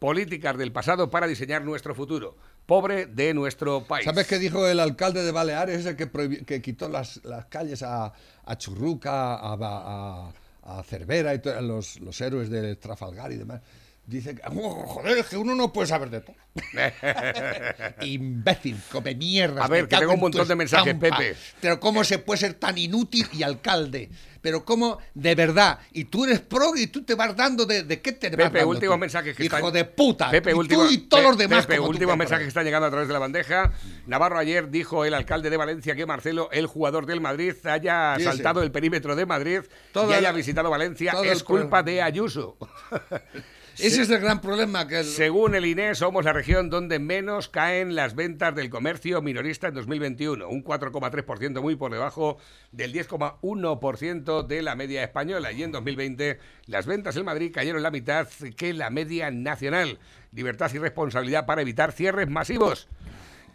[0.00, 2.36] políticas del pasado para diseñar nuestro futuro.
[2.66, 4.04] Pobre de nuestro país.
[4.04, 8.12] ¿Sabes qué dijo el alcalde de Baleares, ese que, que quitó las, las calles a,
[8.44, 10.32] a Churruca, a, a-
[10.64, 13.62] a Cervera y los, los héroes de Trafalgar y demás?
[14.08, 16.34] Dice que, "Oh, joder, es que uno no puede saber de todo.
[18.00, 19.62] Imbécil, come mierda.
[19.62, 21.36] A ver, que tengo un montón de mensajes, Pepe.
[21.60, 24.08] Pero cómo se puede ser tan inútil y alcalde.
[24.40, 28.00] Pero cómo, de verdad, y tú eres pro y tú te vas dando de, de
[28.00, 29.00] qué te vas Pepe, dando últimos tú?
[29.00, 29.72] mensajes que Hijo están...
[29.74, 30.30] de puta.
[30.30, 32.86] Pepe, y tú último- y todos Pe- los demás Pepe, últimos mensajes que están llegando
[32.86, 33.72] a través de la bandeja.
[34.06, 38.22] Navarro ayer dijo el alcalde de Valencia que Marcelo, el jugador del Madrid, haya Sí,
[38.22, 38.28] sí.
[38.28, 39.60] saltado el perímetro de Madrid
[39.92, 41.12] Todo y haya visitado Valencia.
[41.24, 42.56] Es culpa de Ayuso.
[43.80, 47.48] Ese es el gran problema que el- Según el INE, somos la región donde menos
[47.48, 52.38] caen las ventas del comercio minorista en 2021, un 4,3% muy por debajo
[52.72, 55.52] del 10,1% de la media española.
[55.52, 58.26] Y en 2020 las ventas en Madrid cayeron la mitad
[58.56, 60.00] que la media nacional.
[60.32, 62.88] Libertad y responsabilidad para evitar cierres masivos.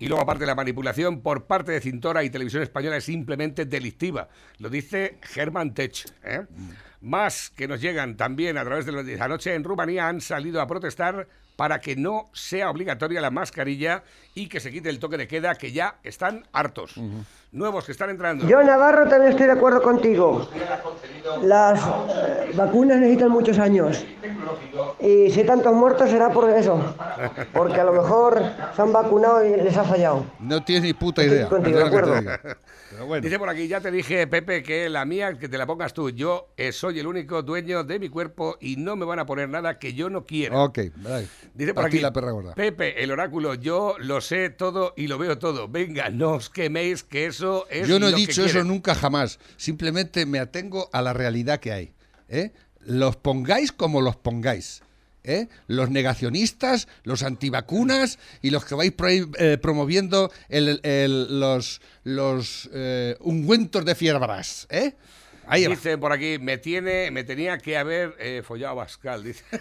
[0.03, 4.27] Y luego, aparte, la manipulación por parte de Cintora y Televisión Española es simplemente delictiva.
[4.59, 5.93] Lo dice Germán Tech.
[6.25, 6.45] ¿eh?
[6.99, 10.67] Más que nos llegan también a través de los Anoche en Rumanía han salido a
[10.67, 14.03] protestar para que no sea obligatoria la mascarilla
[14.35, 16.95] y que se quite el toque de queda, que ya están hartos.
[17.53, 18.47] Nuevos que están entrando.
[18.47, 20.49] Yo, Navarro, también estoy de acuerdo contigo.
[21.43, 24.03] Las eh, vacunas necesitan muchos años.
[24.99, 26.81] Y si hay tantos muertos será por eso.
[27.53, 28.41] Porque a lo mejor
[28.75, 30.25] se han vacunado y les ha fallado.
[30.39, 31.47] No tienes ni puta Estoy idea.
[31.49, 32.15] contigo, de acuerdo.
[32.89, 33.23] Pero bueno.
[33.23, 36.09] Dice por aquí, ya te dije, Pepe, que la mía, que te la pongas tú.
[36.09, 39.49] Yo eh, soy el único dueño de mi cuerpo y no me van a poner
[39.49, 40.59] nada que yo no quiera.
[40.63, 41.27] Ok, vale.
[41.53, 42.55] Dice por aquí, la perra gorda.
[42.55, 45.67] Pepe, el oráculo, yo lo sé todo y lo veo todo.
[45.67, 49.39] Venga, no os queméis, que eso es Yo no he dicho eso nunca jamás.
[49.57, 51.93] Simplemente me atengo a la realidad que hay.
[52.29, 52.51] ¿eh?
[52.81, 54.81] Los pongáis como los pongáis.
[55.23, 55.47] ¿eh?
[55.67, 58.93] Los negacionistas, los antivacunas y los que vais
[59.39, 64.67] eh, promoviendo el- el- los, los eh, ungüentos de fierbras.
[64.69, 64.95] ¿eh?
[65.47, 65.69] Ahí va.
[65.69, 69.43] Dicen por aquí, me tiene, me tenía que haber eh, follado a Bascal, dice.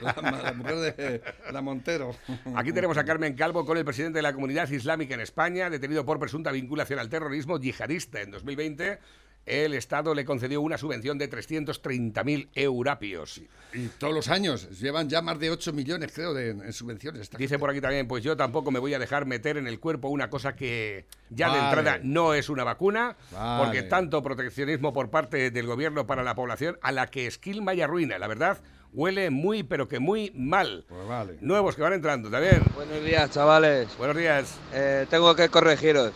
[0.00, 0.14] La,
[0.44, 2.14] la mujer de la Montero.
[2.54, 6.04] Aquí tenemos a Carmen Calvo con el presidente de la comunidad islámica en España, detenido
[6.04, 8.98] por presunta vinculación al terrorismo yihadista en 2020.
[9.44, 13.40] El Estado le concedió una subvención de 330.000 eurapios.
[13.74, 14.68] Y todos los años.
[14.80, 17.28] Llevan ya más de 8 millones, creo, de, en subvenciones.
[17.30, 20.08] Dice por aquí también, pues yo tampoco me voy a dejar meter en el cuerpo
[20.08, 23.64] una cosa que ya de entrada no es una vacuna, Vale.
[23.64, 27.80] porque tanto proteccionismo por parte del gobierno para la población a la que esquilma y
[27.80, 28.58] arruina, la verdad,
[28.92, 30.84] huele muy, pero que muy mal.
[30.88, 31.38] Pues vale.
[31.40, 32.62] Nuevos que van entrando también.
[32.74, 33.88] Buenos días, chavales.
[33.98, 34.58] Buenos días.
[34.72, 36.12] Eh, tengo que corregiros.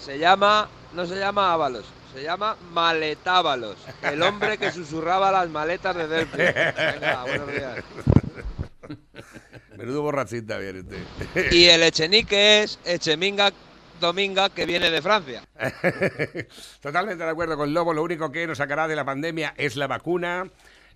[0.00, 5.96] Se llama, no se llama Ábalos, se llama Maletábalos, el hombre que susurraba las maletas
[5.96, 6.38] de Delphi.
[6.38, 7.84] Venga, buenos días.
[9.76, 10.86] Menudo borrachín también
[11.34, 11.56] este.
[11.56, 13.52] Y el Echenique es Echeminga
[14.00, 15.42] Dominga, que viene de Francia.
[16.80, 19.86] Totalmente de acuerdo con Lobo, lo único que nos sacará de la pandemia es la
[19.86, 20.48] vacuna.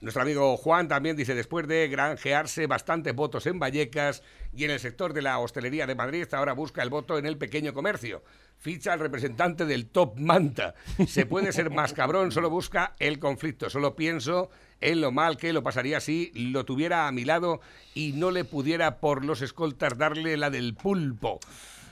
[0.04, 4.78] Nuestro amigo Juan también dice, después de granjearse bastantes votos en Vallecas y en el
[4.78, 8.22] sector de la hostelería de Madrid, ahora busca el voto en el pequeño comercio.
[8.58, 10.74] Ficha al representante del Top Manta.
[11.08, 13.70] Se puede ser más cabrón, solo busca el conflicto.
[13.70, 14.50] Solo pienso
[14.82, 17.62] en lo mal que lo pasaría si lo tuviera a mi lado
[17.94, 21.40] y no le pudiera por los escoltas darle la del pulpo.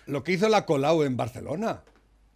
[0.04, 1.80] Lo que hizo la Colau en Barcelona,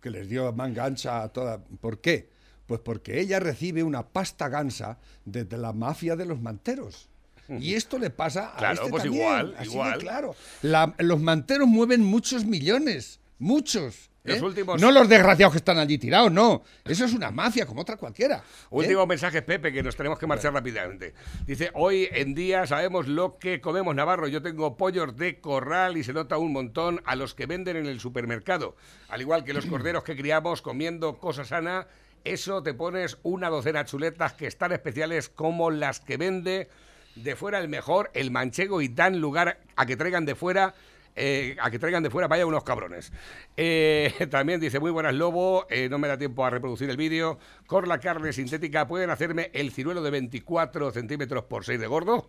[0.01, 1.63] que les dio manga ancha a toda.
[1.83, 2.35] ¿Por qué?
[2.67, 7.09] Pues porque ella recibe una pasta gansa desde la mafia de los manteros.
[7.49, 9.99] Y esto le pasa a Claro, este pues también, igual, así de igual.
[9.99, 10.35] claro.
[10.63, 14.11] La- los manteros mueven muchos millones, muchos.
[14.25, 14.43] Los ¿eh?
[14.43, 16.65] últimos- No los desgraciados que están allí tirados, no.
[16.85, 18.39] Eso es una mafia como otra cualquiera.
[18.39, 18.67] ¿eh?
[18.71, 21.15] Último mensaje, Pepe, que nos tenemos que marchar rápidamente.
[21.47, 24.27] Dice, hoy en día sabemos lo que comemos Navarro.
[24.27, 27.87] Yo tengo pollos de corral y se nota un montón a los que venden en
[27.87, 28.75] el supermercado.
[29.09, 31.87] Al igual que los corderos que criamos comiendo cosa sana,
[32.25, 36.69] eso te pones una docena de chuletas que están especiales como las que vende
[37.15, 40.75] de fuera el mejor, el manchego y dan lugar a que traigan de fuera
[41.19, 43.11] eh, a que traigan de fuera, vaya unos cabrones.
[43.57, 47.39] Eh, también dice, muy buenas Lobo, eh, no me da tiempo a reproducir el vídeo.
[47.67, 52.29] Con la carne sintética, ¿pueden hacerme el ciruelo de 24 centímetros por 6 de gordo?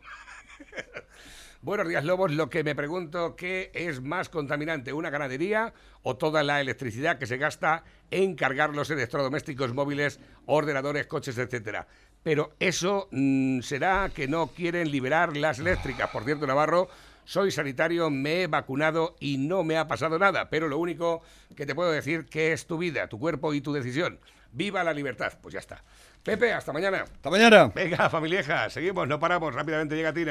[1.64, 2.32] Buenos días, Lobos.
[2.32, 7.26] Lo que me pregunto, ¿qué es más contaminante, una ganadería o toda la electricidad que
[7.26, 11.88] se gasta en cargar los electrodomésticos móviles, ordenadores, coches, etcétera?
[12.22, 16.12] Pero eso mm, será que no quieren liberar las eléctricas.
[16.12, 16.89] Por cierto, Navarro,
[17.26, 20.51] soy sanitario, me he vacunado y no me ha pasado nada.
[20.51, 21.24] Pero lo único
[21.55, 24.20] que te puedo decir que es tu vida, tu cuerpo y tu decisión.
[24.51, 25.34] ¡Viva la libertad!
[25.41, 25.84] Pues ya está.
[26.24, 27.03] Pepe, hasta mañana.
[27.03, 27.72] Hasta mañana.
[27.74, 29.55] Venga, familieja, seguimos, no paramos.
[29.55, 30.26] Rápidamente llega Tina.